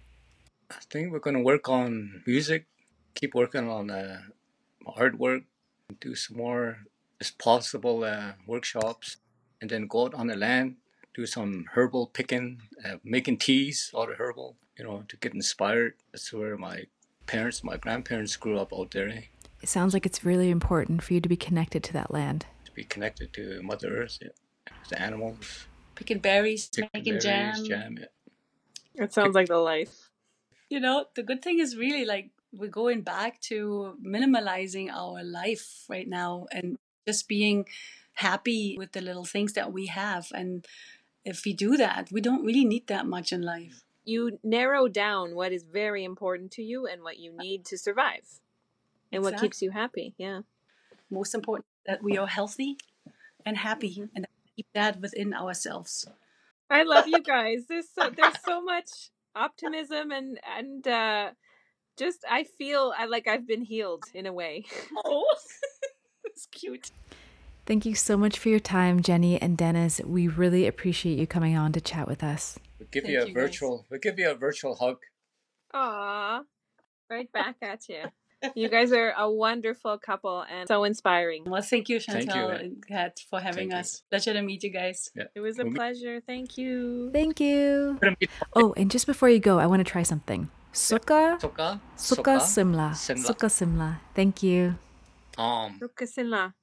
I 0.72 0.76
think 0.90 1.12
we're 1.12 1.20
going 1.20 1.36
to 1.36 1.42
work 1.44 1.70
on 1.70 2.24
music, 2.26 2.66
keep 3.14 3.36
working 3.36 3.70
on 3.70 3.90
uh, 3.92 4.22
artwork, 4.98 5.44
do 6.00 6.16
some 6.16 6.38
more, 6.38 6.80
as 7.22 7.32
possible, 7.32 8.04
uh, 8.04 8.34
workshops, 8.48 9.18
and 9.62 9.70
then 9.70 9.88
go 9.88 10.06
out 10.06 10.14
on 10.16 10.28
the 10.28 10.36
land, 10.36 10.76
do 11.14 11.26
some 11.26 11.66
herbal 11.74 12.08
picking, 12.08 12.62
uh, 12.84 12.96
making 13.04 13.38
teas 13.38 13.92
out 13.96 14.12
of 14.12 14.18
herbal, 14.18 14.58
you 14.78 14.84
know, 14.84 15.04
to 15.08 15.18
get 15.18 15.34
inspired. 15.34 15.94
That's 16.12 16.34
where 16.34 16.58
my 16.58 16.86
parents, 17.28 17.64
my 17.64 17.78
grandparents 17.78 18.36
grew 18.36 18.58
up 18.58 18.74
out 18.74 18.92
there, 18.92 19.10
eh? 19.10 19.22
It 19.62 19.70
sounds 19.70 19.94
like 19.94 20.06
it's 20.06 20.26
really 20.26 20.50
important 20.50 21.04
for 21.04 21.14
you 21.14 21.22
to 21.22 21.30
be 21.30 21.38
connected 21.38 21.84
to 21.84 21.94
that 21.94 22.12
land. 22.12 22.46
to 22.66 22.72
be 22.72 22.84
connected 22.84 23.32
to 23.34 23.62
Mother 23.64 24.02
Earth, 24.02 24.18
yeah, 24.22 24.30
the 24.90 25.02
animals. 25.02 25.68
Picking 25.96 26.20
berries, 26.20 26.68
Picking 26.68 26.90
making 26.94 27.20
berries, 27.20 27.62
jam. 27.62 27.66
jam. 27.66 27.98
Yeah. 28.00 29.04
It 29.04 29.14
sounds 29.14 29.36
like 29.36 29.48
the 29.48 29.58
life. 29.58 30.10
You 30.70 30.80
know, 30.80 31.06
the 31.16 31.24
good 31.24 31.42
thing 31.42 31.60
is 31.60 31.78
really 31.78 32.06
like 32.06 32.32
we're 32.54 32.70
going 32.70 33.02
back 33.02 33.40
to 33.42 33.96
minimalizing 34.06 34.90
our 34.92 35.24
life 35.24 35.86
right 35.90 36.08
now 36.08 36.48
and 36.52 36.78
just 37.08 37.28
being 37.28 37.66
happy 38.14 38.76
with 38.78 38.94
the 38.94 39.02
little 39.02 39.26
things 39.26 39.54
that 39.54 39.74
we 39.74 39.88
have. 39.88 40.28
And 40.34 40.66
if 41.24 41.44
we 41.46 41.54
do 41.54 41.78
that, 41.78 42.10
we 42.12 42.22
don't 42.22 42.46
really 42.46 42.66
need 42.66 42.88
that 42.88 43.06
much 43.06 43.32
in 43.32 43.42
life. 43.42 43.84
You 44.06 44.40
narrow 44.44 44.88
down 44.88 45.36
what 45.36 45.52
is 45.52 45.64
very 45.64 46.04
important 46.04 46.52
to 46.52 46.64
you 46.64 46.88
and 46.88 47.04
what 47.04 47.18
you 47.18 47.36
need 47.38 47.66
to 47.66 47.78
survive. 47.78 48.40
And 49.12 49.24
what 49.24 49.40
keeps 49.40 49.62
you 49.62 49.72
happy. 49.72 50.14
Yeah. 50.18 50.42
Most 51.10 51.36
important 51.36 51.66
that 51.86 52.04
we 52.04 52.18
are 52.18 52.28
healthy 52.28 52.78
and 53.46 53.58
happy 53.58 53.92
mm-hmm. 53.92 54.16
and 54.16 54.28
keep 54.56 54.68
that 54.74 55.00
within 55.02 55.34
ourselves. 55.34 56.08
I 56.70 56.84
love 56.84 57.08
you 57.08 57.22
guys. 57.22 57.66
There's 57.68 57.88
so 57.94 58.10
there's 58.10 58.42
so 58.44 58.62
much 58.62 58.90
optimism 59.36 60.12
and 60.12 60.40
and 60.58 60.88
uh 60.88 61.32
just 61.98 62.24
I 62.30 62.44
feel 62.44 62.94
I 62.98 63.06
like 63.06 63.28
I've 63.28 63.48
been 63.48 63.62
healed 63.62 64.04
in 64.14 64.26
a 64.26 64.34
way. 64.34 64.66
Oh, 65.06 65.26
it's 66.24 66.48
cute. 66.52 66.92
Thank 67.66 67.86
you 67.86 67.96
so 67.96 68.16
much 68.18 68.38
for 68.38 68.50
your 68.50 68.60
time, 68.60 69.02
Jenny 69.02 69.42
and 69.42 69.58
Dennis. 69.58 70.00
We 70.06 70.28
really 70.28 70.68
appreciate 70.68 71.18
you 71.18 71.26
coming 71.28 71.56
on 71.58 71.72
to 71.74 71.82
chat 71.82 72.08
with 72.08 72.24
us. 72.24 72.60
We'll 72.80 72.88
give 72.92 73.04
Thank 73.04 73.14
you 73.14 73.22
a 73.22 73.28
you, 73.28 73.34
guys. 73.34 73.44
virtual. 73.44 73.86
We'll 73.90 74.00
give 74.00 74.20
you 74.20 74.30
a 74.30 74.36
virtual 74.36 74.76
hug. 74.76 74.98
Aw. 75.74 76.42
Right 77.10 77.32
back 77.32 77.56
at 77.62 77.88
you. 77.90 78.04
You 78.54 78.70
guys 78.70 78.92
are 78.92 79.12
a 79.18 79.30
wonderful 79.32 79.98
couple 79.98 80.46
and 80.50 80.68
so 80.68 80.84
inspiring. 80.84 81.46
Well, 81.46 81.62
thank 81.64 81.90
you, 81.90 82.00
Thank 82.00 82.26
you, 82.26 82.32
Chantal 82.32 82.50
and 82.52 82.86
Kat, 82.86 83.20
for 83.30 83.40
having 83.40 83.70
Thank 83.70 83.72
you. 83.74 83.78
us. 83.80 84.04
Pleasure 84.12 84.34
to 84.34 84.42
meet 84.42 84.64
you 84.64 84.70
guys. 84.70 85.10
Yeah. 85.16 85.24
It 85.34 85.40
was 85.40 85.58
a 85.58 85.64
We'll 85.64 85.72
meet- 85.72 85.78
pleasure. 85.78 86.22
Thank 86.22 86.58
you. 86.58 87.10
Thank 87.12 87.40
you. 87.40 88.00
Oh, 88.54 88.74
and 88.78 88.92
just 88.92 89.08
before 89.08 89.30
you 89.30 89.40
go, 89.40 89.58
I 89.58 89.66
want 89.66 89.80
to 89.80 89.90
try 89.92 90.04
something. 90.04 90.50
Sukha, 90.74 91.40
Sukha. 91.42 91.80
Sukha 91.98 92.42
Simla. 92.42 92.94
Simla. 92.94 93.24
Sukha 93.24 93.50
Simla. 93.50 94.02
Thank 94.14 94.44
you. 94.44 94.76
Um. 95.38 95.80
Rukasinla. 95.80 96.54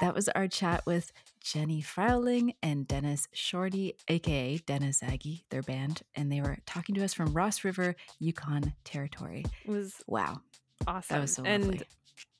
That 0.00 0.14
was 0.14 0.28
our 0.30 0.48
chat 0.48 0.84
with 0.84 1.12
Jenny 1.44 1.82
Froehling 1.82 2.54
and 2.62 2.88
Dennis 2.88 3.28
Shorty, 3.34 3.94
aka 4.08 4.56
Dena 4.56 4.86
Zagi, 4.86 5.44
their 5.50 5.62
band, 5.62 6.02
and 6.14 6.32
they 6.32 6.40
were 6.40 6.56
talking 6.64 6.94
to 6.94 7.04
us 7.04 7.12
from 7.12 7.34
Ross 7.34 7.64
River, 7.64 7.94
Yukon 8.18 8.72
Territory. 8.84 9.44
It 9.64 9.70
was 9.70 10.02
Wow, 10.06 10.40
awesome 10.86 11.14
that 11.14 11.20
was 11.20 11.34
so 11.34 11.44
and 11.44 11.64
lovely. 11.64 11.82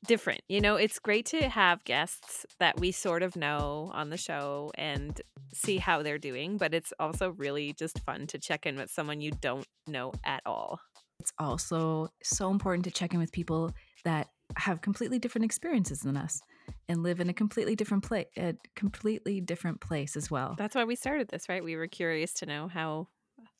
different. 0.06 0.40
You 0.48 0.62
know, 0.62 0.76
it's 0.76 0.98
great 0.98 1.26
to 1.26 1.50
have 1.50 1.84
guests 1.84 2.46
that 2.58 2.80
we 2.80 2.92
sort 2.92 3.22
of 3.22 3.36
know 3.36 3.90
on 3.92 4.08
the 4.08 4.16
show 4.16 4.72
and 4.76 5.20
see 5.52 5.76
how 5.76 6.02
they're 6.02 6.18
doing, 6.18 6.56
but 6.56 6.72
it's 6.72 6.94
also 6.98 7.30
really 7.32 7.74
just 7.74 8.02
fun 8.06 8.26
to 8.28 8.38
check 8.38 8.64
in 8.64 8.76
with 8.76 8.90
someone 8.90 9.20
you 9.20 9.32
don't 9.32 9.66
know 9.86 10.14
at 10.24 10.40
all. 10.46 10.80
It's 11.20 11.32
also 11.38 12.08
so 12.22 12.50
important 12.50 12.84
to 12.86 12.90
check 12.90 13.12
in 13.12 13.20
with 13.20 13.32
people 13.32 13.70
that 14.04 14.28
have 14.56 14.80
completely 14.80 15.18
different 15.18 15.44
experiences 15.44 16.00
than 16.00 16.16
us 16.16 16.40
and 16.88 17.02
live 17.02 17.20
in 17.20 17.28
a 17.28 17.34
completely 17.34 17.76
different 17.76 18.04
place, 18.04 18.26
a 18.36 18.54
completely 18.74 19.40
different 19.40 19.80
place 19.80 20.16
as 20.16 20.30
well. 20.30 20.54
That's 20.58 20.74
why 20.74 20.84
we 20.84 20.96
started 20.96 21.28
this, 21.28 21.48
right? 21.48 21.64
We 21.64 21.76
were 21.76 21.86
curious 21.86 22.32
to 22.34 22.46
know 22.46 22.68
how 22.68 23.08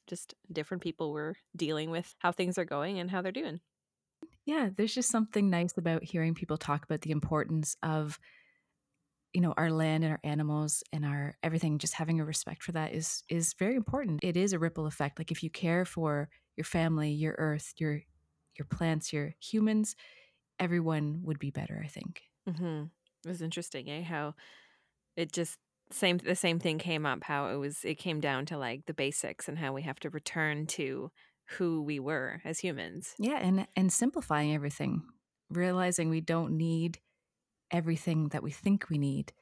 just 0.07 0.35
different 0.53 0.83
people 0.83 1.13
were 1.13 1.37
dealing 1.57 1.91
with 1.91 2.15
how 2.19 2.31
things 2.33 2.59
are 2.59 2.65
going 2.65 2.99
and 2.99 3.11
how 3.11 3.23
they're 3.23 3.33
doing. 3.33 3.61
yeah 4.45 4.69
there's 4.77 4.95
just 4.95 5.11
something 5.11 5.49
nice 5.49 5.77
about 5.79 6.05
hearing 6.05 6.35
people 6.35 6.59
talk 6.59 6.85
about 6.85 7.01
the 7.01 7.11
importance 7.11 7.77
of 7.83 8.19
you 9.33 9.41
know 9.41 9.55
our 9.57 9.71
land 9.71 10.05
and 10.05 10.13
our 10.13 10.21
animals 10.23 10.83
and 10.93 11.05
our 11.05 11.35
everything 11.43 11.79
just 11.79 11.95
having 11.95 12.21
a 12.21 12.25
respect 12.25 12.63
for 12.63 12.73
that 12.73 12.93
is 12.93 13.23
is 13.29 13.55
very 13.55 13.75
important 13.77 14.23
it 14.23 14.37
is 14.37 14.53
a 14.53 14.59
ripple 14.59 14.87
effect 14.87 15.19
like 15.19 15.31
if 15.31 15.43
you 15.43 15.51
care 15.51 15.85
for 15.85 16.29
your 16.57 16.65
family 16.65 17.11
your 17.11 17.35
earth 17.39 17.73
your 17.79 18.01
your 18.59 18.67
plants 18.67 19.13
your 19.13 19.35
humans 19.41 19.97
everyone 20.61 21.21
would 21.25 21.39
be 21.39 21.51
better 21.51 21.81
i 21.83 21.89
think 21.89 22.23
Mm-hmm. 22.49 22.85
It 23.25 23.29
was 23.29 23.43
interesting, 23.43 23.89
eh? 23.91 24.03
How 24.03 24.35
it 25.17 25.33
just 25.33 25.59
same 25.91 26.19
the 26.19 26.35
same 26.35 26.59
thing 26.59 26.79
came 26.79 27.07
up. 27.07 27.25
How 27.25 27.49
it 27.49 27.57
was 27.57 27.85
it 27.85 27.99
came 27.99 28.21
down 28.21 28.47
to 28.47 28.59
like 28.59 28.87
the 28.87 28.95
basics 28.95 29.49
and 29.49 29.59
how 29.59 29.73
we 29.73 29.83
have 29.83 30.01
to 30.01 30.11
return 30.11 30.67
to 30.67 31.11
who 31.59 31.83
we 31.83 32.01
were 32.01 32.41
as 32.45 32.59
humans. 32.61 33.15
yeah 33.19 33.39
and 33.39 33.67
and 33.77 33.93
simplifying 33.93 34.55
everything 34.55 35.03
realizing 35.51 36.09
we 36.09 36.21
don't 36.21 36.57
need 36.57 36.99
everything 37.71 38.29
that 38.29 38.43
we 38.43 38.51
think 38.51 38.89
we 38.89 38.99
need 38.99 39.33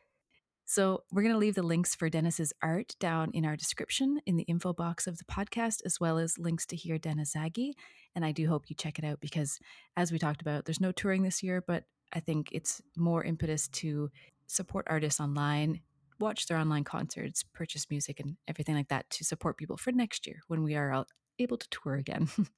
So 0.64 1.02
we're 1.12 1.22
going 1.22 1.34
to 1.34 1.38
leave 1.38 1.54
the 1.54 1.62
links 1.62 1.94
for 1.94 2.08
Dennis's 2.08 2.52
art 2.62 2.94
down 3.00 3.30
in 3.34 3.44
our 3.44 3.56
description 3.56 4.20
in 4.26 4.36
the 4.36 4.44
info 4.44 4.72
box 4.72 5.06
of 5.06 5.18
the 5.18 5.24
podcast, 5.24 5.82
as 5.84 5.98
well 6.00 6.18
as 6.18 6.38
links 6.38 6.64
to 6.66 6.76
hear 6.76 6.98
Dena 6.98 7.24
Zagi. 7.24 7.72
And 8.14 8.24
I 8.24 8.32
do 8.32 8.48
hope 8.48 8.64
you 8.68 8.76
check 8.76 8.98
it 8.98 9.04
out 9.04 9.20
because, 9.20 9.58
as 9.96 10.12
we 10.12 10.18
talked 10.18 10.40
about, 10.40 10.64
there's 10.64 10.80
no 10.80 10.92
touring 10.92 11.22
this 11.24 11.42
year, 11.42 11.62
but 11.66 11.84
I 12.12 12.20
think 12.20 12.48
it's 12.53 12.83
more 12.96 13.25
impetus 13.25 13.68
to 13.68 14.11
support 14.46 14.87
artists 14.88 15.20
online, 15.20 15.81
watch 16.20 16.46
their 16.46 16.59
online 16.59 16.85
concerts, 16.85 17.42
purchase 17.42 17.88
music, 17.90 18.20
and 18.20 18.37
everything 18.46 18.75
like 18.75 18.88
that 18.88 19.09
to 19.11 19.25
support 19.25 19.57
people 19.57 19.77
for 19.77 19.92
next 19.92 20.27
year 20.27 20.40
when 20.48 20.62
we 20.62 20.75
are 20.75 21.05
able 21.38 21.57
to 21.57 21.68
tour 21.70 21.94
again. 21.94 22.29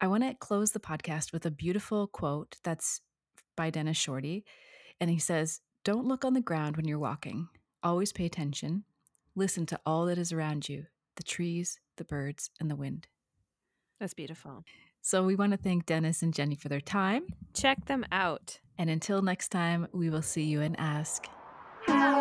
I 0.00 0.06
want 0.06 0.22
to 0.22 0.34
close 0.34 0.70
the 0.70 0.80
podcast 0.80 1.32
with 1.32 1.44
a 1.44 1.50
beautiful 1.50 2.06
quote 2.06 2.56
that's 2.62 3.00
by 3.56 3.70
Dennis 3.70 3.96
Shorty. 3.96 4.44
And 5.00 5.10
he 5.10 5.18
says, 5.18 5.60
Don't 5.84 6.06
look 6.06 6.24
on 6.24 6.34
the 6.34 6.40
ground 6.40 6.76
when 6.76 6.86
you're 6.86 6.98
walking. 6.98 7.48
Always 7.82 8.12
pay 8.12 8.26
attention. 8.26 8.84
Listen 9.34 9.66
to 9.66 9.80
all 9.84 10.06
that 10.06 10.18
is 10.18 10.32
around 10.32 10.68
you 10.68 10.86
the 11.16 11.22
trees, 11.24 11.80
the 11.96 12.04
birds, 12.04 12.50
and 12.60 12.70
the 12.70 12.76
wind. 12.76 13.08
That's 13.98 14.14
beautiful. 14.14 14.64
So 15.08 15.22
we 15.22 15.36
want 15.36 15.52
to 15.52 15.56
thank 15.56 15.86
Dennis 15.86 16.22
and 16.22 16.34
Jenny 16.34 16.54
for 16.54 16.68
their 16.68 16.82
time. 16.82 17.28
Check 17.54 17.86
them 17.86 18.04
out. 18.12 18.58
And 18.76 18.90
until 18.90 19.22
next 19.22 19.48
time, 19.48 19.88
we 19.90 20.10
will 20.10 20.20
see 20.20 20.42
you 20.42 20.60
and 20.60 20.78
ask. 20.78 21.26
How 21.86 22.17